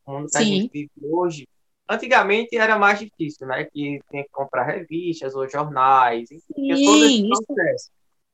O 0.04 0.14
mundo 0.14 0.28
que 0.28 0.38
a 0.38 0.42
Sim. 0.42 0.62
gente 0.62 0.72
vive 0.72 0.92
hoje, 1.04 1.48
antigamente 1.90 2.56
era 2.56 2.78
mais 2.78 3.00
difícil, 3.00 3.48
né? 3.48 3.66
Que 3.66 4.00
tem 4.10 4.24
que 4.24 4.30
comprar 4.30 4.64
revistas 4.64 5.34
ou 5.36 5.50
jornais, 5.50 6.30
enfim, 6.32 6.54
tinha 6.54 6.76
todo 6.86 7.04
esse 7.06 7.18
Sim, 7.18 7.30
processo. 7.30 7.92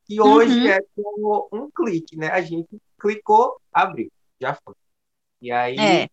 E 0.09 0.21
hoje 0.21 0.59
Uhum. 0.59 0.67
é 0.67 0.79
com 0.95 1.47
um 1.51 1.71
clique, 1.71 2.17
né? 2.17 2.27
A 2.27 2.41
gente 2.41 2.67
clicou, 2.99 3.59
abriu, 3.73 4.11
já 4.39 4.53
foi. 4.53 4.75
E 5.41 5.51
aí, 5.51 5.79
É. 5.79 6.09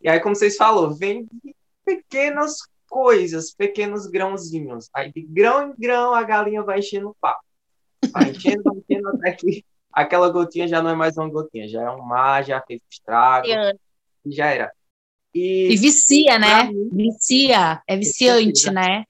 e 0.00 0.08
aí 0.08 0.20
como 0.20 0.34
vocês 0.34 0.56
falaram, 0.56 0.92
vem 0.94 1.26
de 1.42 1.54
pequenas 1.84 2.56
coisas, 2.88 3.54
pequenos 3.54 4.06
grãozinhos. 4.06 4.88
Aí 4.92 5.12
de 5.12 5.22
grão 5.22 5.70
em 5.70 5.74
grão 5.78 6.12
a 6.14 6.22
galinha 6.22 6.62
vai 6.62 6.80
enchendo 6.80 7.10
o 7.10 7.16
papo. 7.20 7.42
Vai 8.12 8.30
enchendo, 8.30 8.62
vai 8.62 8.74
enchendo 8.76 9.08
até 9.08 9.32
que 9.32 9.64
aquela 9.92 10.28
gotinha 10.28 10.68
já 10.68 10.82
não 10.82 10.90
é 10.90 10.94
mais 10.94 11.16
uma 11.16 11.28
gotinha, 11.28 11.68
já 11.68 11.82
é 11.82 11.90
um 11.90 12.02
mar, 12.02 12.44
já 12.44 12.60
fez 12.62 12.80
estrago, 12.90 13.46
e 14.24 14.32
já 14.32 14.46
era. 14.46 14.72
E 15.34 15.72
E, 15.72 15.76
vicia, 15.76 16.38
né? 16.38 16.64
mim- 16.70 16.88
Vicia, 16.92 17.82
é 17.86 17.96
viciante, 17.96 18.70
né? 18.70 19.04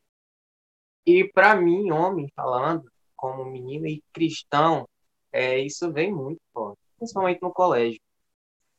e 1.07 1.29
para 1.33 1.55
mim, 1.55 1.91
homem, 1.91 2.33
falando, 2.35 2.91
como 3.15 3.45
menino 3.45 3.87
e 3.87 4.03
cristão, 4.13 4.89
é, 5.31 5.59
isso 5.61 5.93
vem 5.93 6.11
muito 6.13 6.41
forte, 6.53 6.79
principalmente 6.97 7.43
no 7.43 7.53
colégio. 7.53 8.01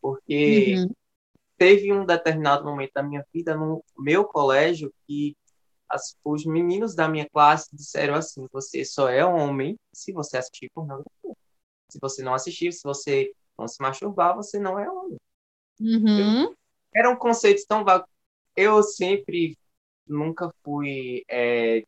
Porque 0.02 0.76
Uhum. 0.78 0.90
teve 1.58 1.94
um 1.94 2.04
determinado 2.06 2.66
momento 2.66 2.92
da 2.96 3.04
minha 3.04 3.24
vida 3.34 3.56
no 3.56 3.84
meu 3.98 4.26
colégio 4.26 4.92
que 5.08 5.36
as- 5.88 6.16
os 6.24 6.46
meninos 6.46 6.96
da 6.96 7.08
minha 7.08 7.30
classe 7.30 7.70
disseram 7.76 8.16
assim: 8.16 8.48
você 8.52 8.84
só 8.84 9.08
é 9.08 9.24
homem 9.24 9.78
se 9.94 10.12
você 10.12 10.38
assistir 10.38 10.72
pornografia. 10.74 11.36
Se 11.90 12.00
você 12.02 12.24
não 12.24 12.34
assistir, 12.34 12.72
se 12.74 12.82
você 12.84 13.32
não 13.58 13.68
se 13.68 13.80
masturbar, 13.80 14.36
você 14.36 14.58
não 14.58 14.80
é 14.80 14.90
homem. 14.90 15.18
Uhum. 15.80 16.56
Eram 16.96 17.16
conceitos 17.16 17.66
tão 17.66 17.84
vagos. 17.84 18.08
Eu 18.56 18.82
sempre 18.82 19.58
nunca 20.08 20.50
fui, 20.64 21.24
é, 21.30 21.84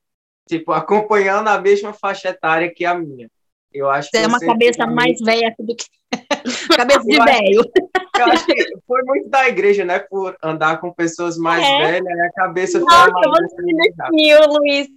tipo, 0.47 0.71
acompanhando 0.73 1.47
a 1.47 1.59
mesma 1.59 1.93
faixa 1.93 2.29
etária 2.29 2.71
que 2.73 2.85
a 2.85 2.93
minha. 2.95 3.29
Eu 3.73 3.89
acho 3.89 4.09
que 4.09 4.17
Você 4.17 4.23
é 4.23 4.25
eu 4.25 4.29
uma 4.29 4.39
cabeça 4.39 4.85
fui 4.85 4.93
mais 4.93 5.19
velha 5.19 5.55
do 5.59 5.75
que. 5.75 5.85
cabeça 6.75 7.01
de 7.01 7.17
velho. 7.17 7.71
Eu 8.17 8.25
acho 8.25 8.45
que 8.45 8.55
foi 8.87 9.03
muito 9.03 9.29
da 9.29 9.47
igreja, 9.47 9.85
né? 9.85 9.99
Por 9.99 10.35
andar 10.41 10.79
com 10.79 10.91
pessoas 10.91 11.37
mais 11.37 11.63
É. 11.63 11.77
velhas, 11.77 12.19
a 12.19 12.31
cabeça 12.31 12.79
Nossa, 12.79 13.11
mais 13.11 13.51
velha. 13.53 13.93
Sim, 14.09 14.33
Luiz. 14.47 14.87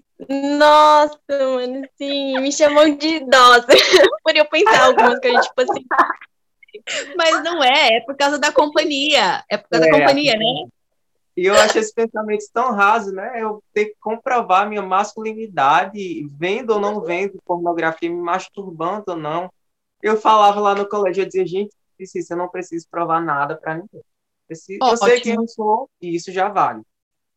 Nossa, 0.58 1.18
mano, 1.30 1.82
sim, 1.96 2.40
me 2.40 2.52
chamam 2.52 2.94
de 2.94 3.16
idosa. 3.16 3.66
Por 4.22 4.36
eu 4.36 4.44
pensar 4.46 4.84
algumas 4.84 5.18
coisas, 5.18 5.46
tipo 5.46 5.62
assim. 5.62 5.84
Mas 7.16 7.42
não 7.42 7.62
é, 7.62 7.96
é 7.96 8.00
por 8.00 8.16
causa 8.16 8.38
da 8.38 8.52
companhia. 8.52 9.44
É 9.48 9.56
por 9.56 9.68
causa 9.68 9.86
É, 9.86 9.90
da 9.90 9.98
companhia, 9.98 10.36
né? 10.36 10.68
E 11.36 11.46
eu 11.46 11.54
acho 11.54 11.78
esses 11.78 11.92
pensamentos 11.92 12.48
tão 12.48 12.72
rasos, 12.72 13.12
né? 13.12 13.42
Eu 13.42 13.62
ter 13.72 13.86
que 13.86 13.96
comprovar 14.00 14.68
minha 14.68 14.82
masculinidade, 14.82 16.28
vendo 16.38 16.70
ou 16.70 16.80
não 16.80 17.00
vendo 17.00 17.40
pornografia, 17.44 18.10
me 18.10 18.20
masturbando 18.20 19.04
ou 19.08 19.16
não. 19.16 19.50
Eu 20.02 20.16
falava 20.16 20.60
lá 20.60 20.74
no 20.74 20.88
colégio, 20.88 21.22
eu 21.22 21.26
dizia, 21.26 21.46
gente, 21.46 21.74
precisa, 21.96 22.34
eu 22.34 22.38
não 22.38 22.48
preciso 22.48 22.86
provar 22.90 23.20
nada 23.20 23.56
para 23.56 23.74
ninguém. 23.74 24.02
Preciso, 24.46 24.78
eu 24.82 24.96
sei 24.96 25.16
Ótimo. 25.16 25.22
quem 25.22 25.34
eu 25.34 25.48
sou 25.48 25.90
e 26.00 26.14
isso 26.14 26.32
já 26.32 26.48
vale. 26.48 26.82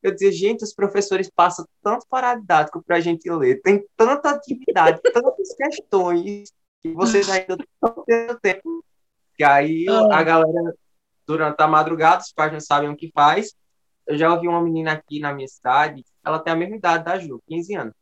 Eu 0.02 0.12
dizia, 0.12 0.32
gente, 0.32 0.64
os 0.64 0.74
professores 0.74 1.30
passam 1.34 1.66
tanto 1.82 2.06
paradidático 2.10 2.84
para 2.84 2.98
a 2.98 3.00
gente 3.00 3.30
ler, 3.30 3.62
tem 3.62 3.86
tanta 3.96 4.32
atividade, 4.32 5.00
tantas 5.02 5.56
questões, 5.56 6.52
que 6.82 6.92
vocês 6.92 7.30
ainda 7.30 7.56
estão 7.56 8.04
tendo 8.06 8.40
tempo. 8.42 8.84
Que 9.36 9.44
aí 9.44 9.86
Ah. 9.90 10.20
a 10.20 10.24
galera, 10.24 10.74
durante 11.26 11.60
a 11.62 11.68
madrugada, 11.68 12.22
os 12.22 12.32
pais 12.32 12.52
não 12.52 12.60
sabem 12.60 12.90
o 12.90 12.96
que 12.96 13.12
faz, 13.14 13.54
eu 14.06 14.18
já 14.18 14.32
ouvi 14.34 14.48
uma 14.48 14.62
menina 14.62 14.92
aqui 14.94 15.20
na 15.20 15.34
minha 15.34 15.48
cidade, 15.48 16.04
ela 16.24 16.40
tem 16.40 16.54
a 16.54 16.56
mesma 16.56 16.76
idade 16.76 17.04
da 17.06 17.18
Ju, 17.18 17.42
15 17.48 17.74
anos. 17.76 17.94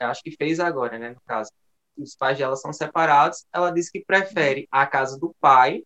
Eu 0.00 0.08
acho 0.08 0.22
que 0.22 0.32
fez 0.36 0.58
agora, 0.60 0.98
né, 0.98 1.10
no 1.10 1.20
caso. 1.26 1.50
Os 1.96 2.16
pais 2.16 2.36
dela 2.36 2.56
são 2.56 2.72
separados, 2.72 3.44
ela 3.52 3.70
disse 3.70 3.92
que 3.92 4.04
prefere 4.04 4.66
a 4.70 4.84
casa 4.86 5.18
do 5.18 5.34
pai 5.40 5.84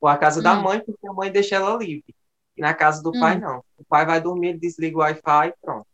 ou 0.00 0.08
a 0.08 0.16
casa 0.16 0.42
da 0.42 0.54
Hum. 0.54 0.62
mãe, 0.62 0.80
porque 0.80 1.08
a 1.08 1.12
mãe 1.12 1.32
deixa 1.32 1.56
ela 1.56 1.76
livre. 1.76 2.14
E 2.56 2.60
na 2.60 2.74
casa 2.74 3.02
do 3.02 3.10
Hum. 3.10 3.20
pai, 3.20 3.38
não. 3.38 3.62
O 3.78 3.84
pai 3.84 4.04
vai 4.04 4.20
dormir, 4.20 4.48
ele 4.50 4.58
desliga 4.58 4.96
o 4.96 5.00
Wi-Fi 5.00 5.48
e 5.48 5.54
pronto. 5.62 5.86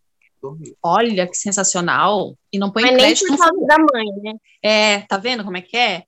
dormiu. 0.42 0.76
Olha 0.82 1.26
que 1.26 1.36
sensacional. 1.36 2.36
E 2.52 2.58
não 2.58 2.70
põe 2.70 2.82
Mas 2.82 2.90
nem 2.92 3.00
crédito 3.00 3.26
por 3.28 3.32
no 3.32 3.38
causa 3.38 3.66
da 3.66 3.78
mãe, 3.78 4.06
né? 4.22 4.32
É, 4.62 5.00
tá 5.02 5.16
vendo 5.16 5.42
como 5.42 5.56
é 5.56 5.62
que 5.62 5.74
é? 5.76 6.04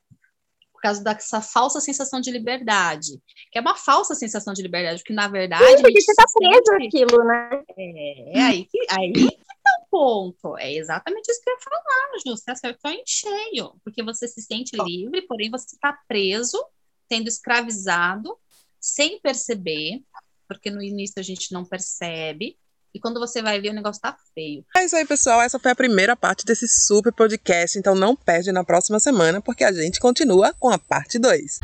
Causa 0.86 1.02
dessa 1.02 1.40
falsa 1.40 1.80
sensação 1.80 2.20
de 2.20 2.30
liberdade. 2.30 3.20
Que 3.50 3.58
é 3.58 3.60
uma 3.60 3.74
falsa 3.74 4.14
sensação 4.14 4.54
de 4.54 4.62
liberdade, 4.62 5.00
porque 5.00 5.12
na 5.12 5.26
verdade. 5.26 5.64
Sim, 5.64 5.82
porque 5.82 6.00
você 6.00 6.14
tá 6.14 6.24
se 6.28 6.38
preso 6.38 6.86
aquilo, 6.86 7.24
né? 7.24 7.64
É, 7.76 8.40
aí 8.40 8.64
que, 8.66 8.78
aí 8.90 9.12
que 9.12 9.36
tá 9.36 9.78
o 9.82 9.90
ponto. 9.90 10.56
É 10.56 10.72
exatamente 10.72 11.28
isso 11.28 11.40
que 11.42 11.50
eu 11.50 11.54
ia 11.54 11.60
falar, 11.60 12.18
Ju. 12.24 12.36
Você 12.36 12.50
acertou 12.52 12.90
em 12.92 13.02
cheio. 13.04 13.72
Porque 13.82 14.00
você 14.00 14.28
se 14.28 14.40
sente 14.40 14.76
livre, 14.76 15.22
porém 15.22 15.50
você 15.50 15.74
está 15.74 15.92
preso, 16.06 16.64
sendo 17.10 17.26
escravizado, 17.26 18.38
sem 18.80 19.20
perceber, 19.20 20.04
porque 20.46 20.70
no 20.70 20.80
início 20.80 21.18
a 21.18 21.22
gente 21.22 21.52
não 21.52 21.64
percebe. 21.64 22.56
E 22.96 22.98
quando 22.98 23.20
você 23.20 23.42
vai 23.42 23.60
ver, 23.60 23.68
o 23.68 23.74
negócio 23.74 24.00
tá 24.00 24.16
feio. 24.34 24.64
É 24.74 24.82
isso 24.82 24.96
aí, 24.96 25.04
pessoal. 25.04 25.42
Essa 25.42 25.58
foi 25.58 25.70
a 25.70 25.76
primeira 25.76 26.16
parte 26.16 26.46
desse 26.46 26.66
super 26.66 27.12
podcast. 27.12 27.78
Então 27.78 27.94
não 27.94 28.16
perde 28.16 28.50
na 28.50 28.64
próxima 28.64 28.98
semana, 28.98 29.38
porque 29.38 29.64
a 29.64 29.72
gente 29.72 30.00
continua 30.00 30.54
com 30.58 30.70
a 30.70 30.78
parte 30.78 31.18
2. 31.18 31.60